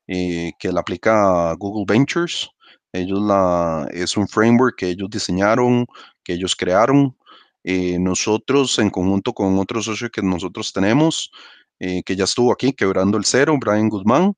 eh, 0.08 0.50
que 0.58 0.72
la 0.72 0.80
aplica 0.80 1.54
Google 1.54 1.84
Ventures. 1.86 2.50
Ellos 2.92 3.20
la, 3.20 3.86
es 3.92 4.16
un 4.16 4.26
framework 4.26 4.76
que 4.78 4.88
ellos 4.88 5.08
diseñaron, 5.10 5.86
que 6.24 6.32
ellos 6.32 6.56
crearon. 6.56 7.16
Eh, 7.64 7.98
nosotros, 7.98 8.78
en 8.78 8.90
conjunto 8.90 9.32
con 9.32 9.58
otro 9.58 9.82
socio 9.82 10.10
que 10.10 10.22
nosotros 10.22 10.72
tenemos, 10.72 11.30
que 11.78 12.16
ya 12.16 12.24
estuvo 12.24 12.50
aquí, 12.50 12.72
quebrando 12.72 13.18
el 13.18 13.26
cero, 13.26 13.58
Brian 13.60 13.90
Guzmán, 13.90 14.32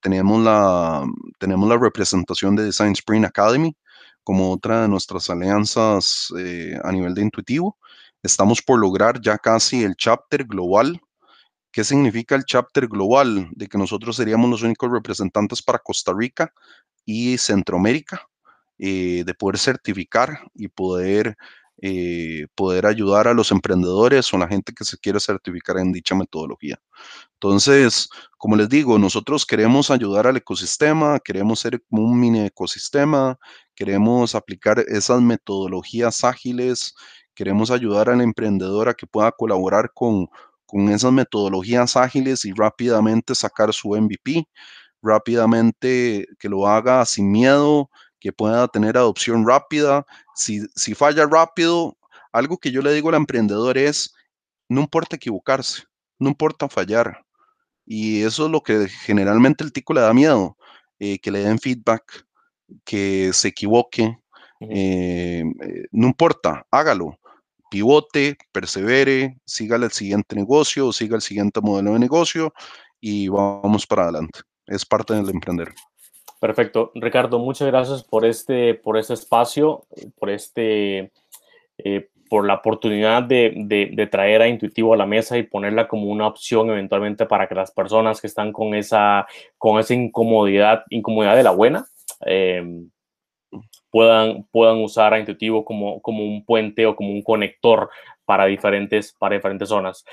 tenemos, 0.00 0.42
la, 0.42 1.06
tenemos 1.38 1.68
la 1.68 1.78
representación 1.78 2.54
de 2.54 2.64
Design 2.64 2.92
Sprint 2.92 3.24
Academy 3.24 3.74
como 4.24 4.52
otra 4.52 4.82
de 4.82 4.88
nuestras 4.88 5.30
alianzas 5.30 6.30
a 6.84 6.92
nivel 6.92 7.14
de 7.14 7.22
intuitivo. 7.22 7.78
Estamos 8.22 8.60
por 8.60 8.80
lograr 8.80 9.20
ya 9.20 9.38
casi 9.38 9.84
el 9.84 9.94
chapter 9.94 10.44
global. 10.44 11.00
¿Qué 11.70 11.84
significa 11.84 12.34
el 12.34 12.44
chapter 12.44 12.88
global? 12.88 13.48
De 13.52 13.68
que 13.68 13.78
nosotros 13.78 14.16
seríamos 14.16 14.50
los 14.50 14.62
únicos 14.62 14.90
representantes 14.90 15.62
para 15.62 15.78
Costa 15.78 16.12
Rica 16.14 16.52
y 17.04 17.38
Centroamérica, 17.38 18.28
eh, 18.78 19.22
de 19.24 19.34
poder 19.34 19.58
certificar 19.58 20.40
y 20.54 20.68
poder, 20.68 21.36
eh, 21.82 22.46
poder 22.54 22.86
ayudar 22.86 23.28
a 23.28 23.34
los 23.34 23.50
emprendedores 23.52 24.32
o 24.32 24.38
la 24.38 24.48
gente 24.48 24.72
que 24.72 24.84
se 24.84 24.98
quiere 24.98 25.20
certificar 25.20 25.78
en 25.78 25.92
dicha 25.92 26.14
metodología. 26.14 26.80
Entonces, 27.34 28.08
como 28.36 28.56
les 28.56 28.68
digo, 28.68 28.98
nosotros 28.98 29.46
queremos 29.46 29.90
ayudar 29.90 30.26
al 30.26 30.36
ecosistema, 30.36 31.20
queremos 31.20 31.60
ser 31.60 31.82
como 31.88 32.02
un 32.04 32.18
mini 32.18 32.46
ecosistema, 32.46 33.38
queremos 33.74 34.34
aplicar 34.34 34.80
esas 34.88 35.20
metodologías 35.20 36.24
ágiles 36.24 36.94
Queremos 37.38 37.70
ayudar 37.70 38.10
al 38.10 38.20
emprendedor 38.20 38.88
a 38.88 38.94
que 38.94 39.06
pueda 39.06 39.30
colaborar 39.30 39.92
con, 39.94 40.26
con 40.66 40.88
esas 40.88 41.12
metodologías 41.12 41.96
ágiles 41.96 42.44
y 42.44 42.52
rápidamente 42.52 43.32
sacar 43.36 43.72
su 43.72 43.90
MVP, 43.90 44.44
rápidamente 45.00 46.26
que 46.40 46.48
lo 46.48 46.66
haga 46.66 47.04
sin 47.04 47.30
miedo, 47.30 47.90
que 48.20 48.32
pueda 48.32 48.68
tener 48.68 48.96
adopción 48.96 49.46
rápida. 49.46 50.04
Si, 50.34 50.66
si 50.74 50.94
falla 50.94 51.26
rápido, 51.26 51.96
algo 52.32 52.58
que 52.58 52.70
yo 52.70 52.82
le 52.82 52.92
digo 52.92 53.08
al 53.08 53.16
emprendedor 53.16 53.78
es, 53.78 54.14
no 54.68 54.80
importa 54.82 55.16
equivocarse, 55.16 55.84
no 56.18 56.28
importa 56.28 56.68
fallar. 56.68 57.24
Y 57.86 58.22
eso 58.22 58.46
es 58.46 58.52
lo 58.52 58.62
que 58.62 58.88
generalmente 58.88 59.64
el 59.64 59.72
tico 59.72 59.94
le 59.94 60.02
da 60.02 60.12
miedo, 60.12 60.56
eh, 60.98 61.18
que 61.18 61.30
le 61.30 61.40
den 61.40 61.58
feedback, 61.58 62.26
que 62.84 63.32
se 63.32 63.48
equivoque. 63.48 64.18
Eh, 64.60 65.44
no 65.92 66.08
importa, 66.08 66.66
hágalo 66.70 67.18
pivote, 67.68 68.36
persevere, 68.52 69.38
siga 69.44 69.76
el 69.76 69.90
siguiente 69.90 70.36
negocio, 70.36 70.92
siga 70.92 71.16
el 71.16 71.22
siguiente 71.22 71.60
modelo 71.60 71.92
de 71.92 71.98
negocio 71.98 72.52
y 73.00 73.28
vamos 73.28 73.86
para 73.86 74.04
adelante. 74.04 74.40
Es 74.66 74.84
parte 74.84 75.14
del 75.14 75.28
emprender. 75.30 75.74
Perfecto. 76.40 76.92
Ricardo, 76.94 77.38
muchas 77.38 77.66
gracias 77.68 78.04
por 78.04 78.24
este, 78.24 78.74
por 78.74 78.96
este 78.96 79.14
espacio, 79.14 79.84
por, 80.18 80.30
este, 80.30 81.10
eh, 81.78 82.08
por 82.30 82.46
la 82.46 82.54
oportunidad 82.54 83.24
de, 83.24 84.08
traer 84.10 84.42
a 84.42 84.48
Intuitivo 84.48 84.94
a 84.94 84.96
la 84.96 85.06
mesa 85.06 85.36
y 85.36 85.42
ponerla 85.42 85.88
como 85.88 86.04
una 86.04 86.28
opción 86.28 86.70
eventualmente 86.70 87.26
para 87.26 87.48
que 87.48 87.56
las 87.56 87.72
personas 87.72 88.20
que 88.20 88.28
están 88.28 88.52
con 88.52 88.74
esa, 88.74 89.26
con 89.56 89.80
esa 89.80 89.94
incomodidad, 89.94 90.84
incomodidad 90.90 91.34
de 91.34 91.42
la 91.42 91.50
buena, 91.50 91.86
eh, 92.24 92.62
puedan, 93.90 94.44
puedan 94.52 94.78
usar 94.78 95.14
a 95.14 95.18
Intuitivo 95.18 95.64
como, 95.64 96.00
como 96.00 96.22
un 96.22 96.44
puente 96.44 96.86
o 96.86 96.94
como 96.94 97.10
un 97.10 97.22
conector 97.22 97.90
para 98.24 98.46
diferentes, 98.46 99.12
para 99.18 99.34
diferentes 99.34 99.68
zonas. 99.68 100.04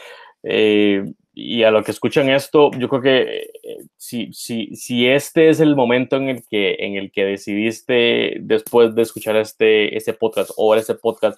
Eh, 0.41 1.03
y 1.37 1.63
a 1.63 1.71
lo 1.71 1.83
que 1.83 1.91
escuchan 1.91 2.29
esto, 2.29 2.71
yo 2.71 2.87
creo 2.87 3.01
que 3.01 3.49
eh, 3.61 3.85
si, 3.97 4.31
si, 4.31 4.73
si, 4.75 5.05
este 5.05 5.49
es 5.49 5.59
el 5.59 5.75
momento 5.75 6.15
en 6.15 6.29
el, 6.29 6.43
que, 6.47 6.77
en 6.79 6.95
el 6.95 7.11
que 7.11 7.25
decidiste, 7.25 8.37
después 8.39 8.95
de 8.95 9.01
escuchar 9.01 9.35
este, 9.35 9.97
este 9.97 10.13
podcast 10.13 10.51
o 10.55 10.73
este 10.75 10.95
podcast, 10.95 11.37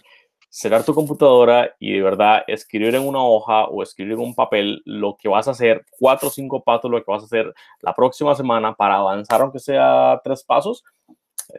cerrar 0.50 0.86
tu 0.86 0.93
computadora 0.93 1.76
y 1.80 1.93
de 1.93 2.04
verdad 2.04 2.43
escribir 2.45 2.93
en 2.93 3.08
una 3.08 3.24
hoja 3.24 3.66
o 3.66 3.82
escribir 3.82 4.14
en 4.14 4.20
un 4.20 4.36
papel 4.36 4.84
lo 4.86 5.18
que 5.18 5.30
vas 5.30 5.48
a 5.48 5.52
hacer, 5.52 5.84
cuatro 6.00 6.30
o 6.30 6.32
cinco 6.32 6.64
pasos, 6.64 6.91
lo 6.91 7.04
que 7.04 7.12
vas 7.12 7.24
a 7.24 7.26
hacer 7.26 7.52
la 7.82 7.95
próxima 7.95 8.36
semana 8.36 8.76
para 8.76 8.98
avanzar, 8.98 9.41
aunque 9.41 9.60
sea 9.60 10.22
tres 10.24 10.43
pasos, 10.43 10.84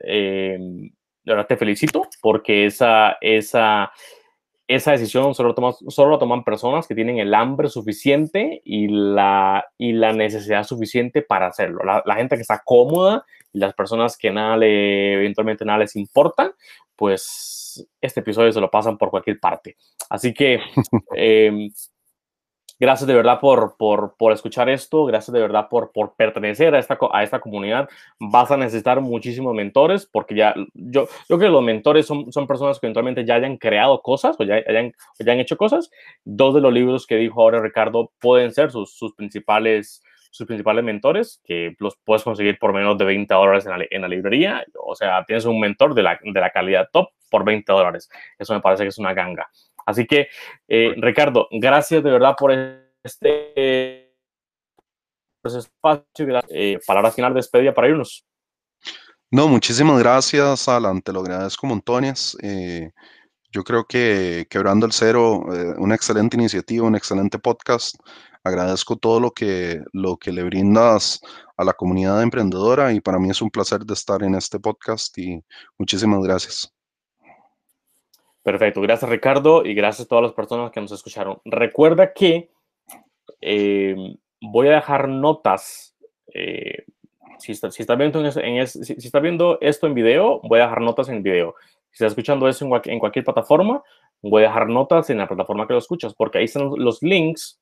eh, 0.04 0.56
de 0.60 1.34
verdad 1.34 1.46
te 1.46 1.56
felicito 1.56 2.02
porque 2.22 2.66
esa, 2.66 3.18
esa, 3.20 3.90
esa 4.68 4.92
decisión 4.92 5.34
solo, 5.34 5.54
tomas, 5.54 5.78
solo 5.88 6.12
la 6.12 6.18
toman 6.18 6.44
personas 6.44 6.86
que 6.86 6.94
tienen 6.94 7.18
el 7.18 7.32
hambre 7.34 7.70
suficiente 7.70 8.60
y 8.64 8.88
la, 8.88 9.64
y 9.78 9.92
la 9.92 10.12
necesidad 10.12 10.62
suficiente 10.64 11.22
para 11.22 11.46
hacerlo. 11.46 11.80
La, 11.84 12.14
gente 12.16 12.36
que 12.36 12.42
está 12.42 12.60
cómoda 12.62 13.24
y 13.50 13.58
las 13.60 13.72
personas 13.72 14.18
que 14.18 14.30
nada 14.30 14.58
le, 14.58 15.14
eventualmente 15.14 15.64
nada 15.64 15.78
les 15.78 15.96
importa, 15.96 16.52
pues 16.94 17.88
este 18.00 18.20
episodio 18.20 18.52
se 18.52 18.60
lo 18.60 18.70
pasan 18.70 18.98
por 18.98 19.10
cualquier 19.10 19.40
parte. 19.40 19.76
Así 20.10 20.34
que 20.34 20.60
eh, 21.16 21.70
Gracias 22.80 23.06
de 23.06 23.14
verdad 23.14 23.40
por, 23.40 23.76
por, 23.76 24.14
por, 24.16 24.32
escuchar 24.32 24.68
esto, 24.68 25.04
gracias 25.04 25.32
de 25.32 25.40
verdad 25.40 25.68
por, 25.68 25.90
por 25.90 26.14
pertenecer 26.14 26.74
a 26.74 26.78
esta, 26.78 26.96
a 27.12 27.22
esta 27.24 27.40
comunidad. 27.40 27.88
Vas 28.20 28.50
a 28.52 28.56
necesitar 28.56 29.00
muchísimos 29.00 29.54
mentores 29.54 30.06
porque 30.06 30.36
ya, 30.36 30.54
yo, 30.74 31.08
yo 31.28 31.38
creo 31.38 31.38
que 31.38 31.48
los 31.48 31.62
mentores 31.62 32.06
son, 32.06 32.32
son 32.32 32.46
personas 32.46 32.78
que 32.78 32.86
eventualmente 32.86 33.24
ya 33.24 33.34
hayan 33.34 33.56
creado 33.56 34.00
cosas 34.00 34.36
o 34.38 34.44
ya, 34.44 34.56
hayan, 34.66 34.92
ya 35.18 35.32
han 35.32 35.40
hecho 35.40 35.56
cosas. 35.56 35.90
Dos 36.24 36.54
de 36.54 36.60
los 36.60 36.72
libros 36.72 37.06
que 37.06 37.16
dijo 37.16 37.42
ahora 37.42 37.60
Ricardo 37.60 38.12
pueden 38.20 38.52
ser 38.52 38.70
sus, 38.70 38.96
sus 38.96 39.12
principales 39.14 40.02
sus 40.30 40.46
principales 40.46 40.84
mentores, 40.84 41.40
que 41.44 41.74
los 41.78 41.96
puedes 42.04 42.22
conseguir 42.22 42.58
por 42.58 42.72
menos 42.72 42.98
de 42.98 43.04
20 43.04 43.32
dólares 43.32 43.66
en 43.66 43.78
la, 43.78 43.86
en 43.90 44.02
la 44.02 44.08
librería. 44.08 44.64
O 44.84 44.94
sea, 44.94 45.24
tienes 45.24 45.44
un 45.46 45.58
mentor 45.58 45.94
de 45.94 46.02
la, 46.02 46.18
de 46.22 46.40
la 46.40 46.50
calidad 46.50 46.88
top 46.92 47.08
por 47.30 47.44
20 47.44 47.72
dólares. 47.72 48.10
Eso 48.38 48.54
me 48.54 48.60
parece 48.60 48.84
que 48.84 48.90
es 48.90 48.98
una 48.98 49.14
ganga. 49.14 49.48
Así 49.88 50.06
que, 50.06 50.28
eh, 50.68 50.92
Ricardo, 50.98 51.48
gracias 51.50 52.02
de 52.04 52.10
verdad 52.10 52.34
por 52.38 52.52
este, 53.02 54.12
espacio. 55.42 56.42
Eh, 56.50 56.78
palabra 56.86 57.10
final 57.10 57.32
de 57.32 57.38
despedida 57.38 57.72
para 57.72 57.88
irnos. 57.88 58.22
No, 59.30 59.48
muchísimas 59.48 59.98
gracias, 59.98 60.68
Alan. 60.68 61.00
Te 61.00 61.10
lo 61.10 61.20
agradezco 61.20 61.66
montones. 61.66 62.36
Eh, 62.42 62.90
yo 63.50 63.64
creo 63.64 63.86
que 63.86 64.46
Quebrando 64.50 64.84
el 64.84 64.92
Cero, 64.92 65.46
eh, 65.54 65.72
una 65.78 65.94
excelente 65.94 66.36
iniciativa, 66.36 66.86
un 66.86 66.94
excelente 66.94 67.38
podcast. 67.38 67.96
Agradezco 68.44 68.96
todo 68.96 69.20
lo 69.20 69.30
que, 69.30 69.80
lo 69.94 70.18
que 70.18 70.32
le 70.32 70.42
brindas 70.42 71.18
a 71.56 71.64
la 71.64 71.72
comunidad 71.72 72.22
emprendedora 72.22 72.92
y 72.92 73.00
para 73.00 73.18
mí 73.18 73.30
es 73.30 73.40
un 73.40 73.50
placer 73.50 73.86
de 73.86 73.94
estar 73.94 74.22
en 74.22 74.34
este 74.34 74.60
podcast 74.60 75.16
y 75.16 75.42
muchísimas 75.78 76.22
gracias. 76.22 76.77
Perfecto, 78.48 78.80
gracias 78.80 79.10
Ricardo 79.10 79.62
y 79.62 79.74
gracias 79.74 80.06
a 80.06 80.08
todas 80.08 80.22
las 80.22 80.32
personas 80.32 80.70
que 80.70 80.80
nos 80.80 80.90
escucharon. 80.90 81.38
Recuerda 81.44 82.14
que 82.14 82.48
eh, 83.42 83.94
voy 84.40 84.68
a 84.68 84.76
dejar 84.76 85.06
notas. 85.06 85.94
Si, 87.38 87.52
está, 87.52 87.94
viendo 87.94 89.58
esto 89.60 89.86
en 89.86 89.92
video, 89.92 90.40
voy 90.44 90.60
a 90.60 90.62
dejar 90.62 90.80
notas 90.80 91.10
en 91.10 91.22
video. 91.22 91.56
Si 91.90 91.96
está 92.02 92.06
escuchando 92.06 92.48
eso 92.48 92.64
en, 92.64 92.72
en, 92.90 92.98
cualquier 92.98 93.26
plataforma, 93.26 93.82
voy 94.22 94.44
a 94.44 94.46
dejar 94.46 94.70
notas 94.70 95.10
en 95.10 95.18
la 95.18 95.28
plataforma 95.28 95.66
que 95.66 95.74
lo 95.74 95.80
escuchas, 95.80 96.14
porque 96.14 96.38
ahí 96.38 96.44
están 96.44 96.70
los 96.74 97.02
links 97.02 97.60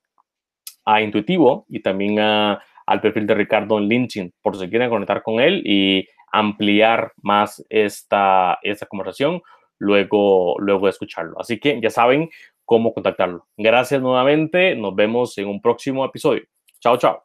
a 0.84 1.02
Intuitivo 1.02 1.66
y 1.68 1.82
también 1.82 2.20
al 2.20 3.00
perfil 3.02 3.26
de 3.26 3.34
Ricardo 3.34 3.78
en 3.78 3.88
LinkedIn, 3.88 4.34
por 4.40 4.56
si 4.56 4.70
quieren 4.70 4.88
conectar 4.88 5.24
con 5.24 5.40
él 5.40 5.64
y 5.66 6.06
ampliar 6.30 7.12
más 7.22 7.66
esta, 7.70 8.60
esta 8.62 8.86
conversación 8.86 9.42
luego, 9.78 10.56
luego 10.58 10.86
de 10.86 10.90
escucharlo. 10.90 11.40
Así 11.40 11.58
que 11.58 11.80
ya 11.80 11.90
saben 11.90 12.30
cómo 12.64 12.92
contactarlo. 12.92 13.46
Gracias 13.56 14.00
nuevamente. 14.02 14.74
Nos 14.76 14.94
vemos 14.94 15.36
en 15.38 15.48
un 15.48 15.60
próximo 15.60 16.04
episodio. 16.04 16.42
Chao, 16.80 16.98
chao. 16.98 17.22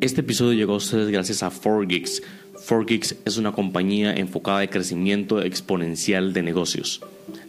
Este 0.00 0.20
episodio 0.20 0.52
llegó 0.52 0.74
a 0.74 0.76
ustedes 0.76 1.10
gracias 1.10 1.42
a 1.42 1.50
4Geeks. 1.50 2.22
4Geeks 2.54 3.16
es 3.24 3.36
una 3.36 3.52
compañía 3.52 4.14
enfocada 4.14 4.62
en 4.62 4.70
crecimiento 4.70 5.42
exponencial 5.42 6.32
de 6.32 6.42
negocios. 6.42 7.02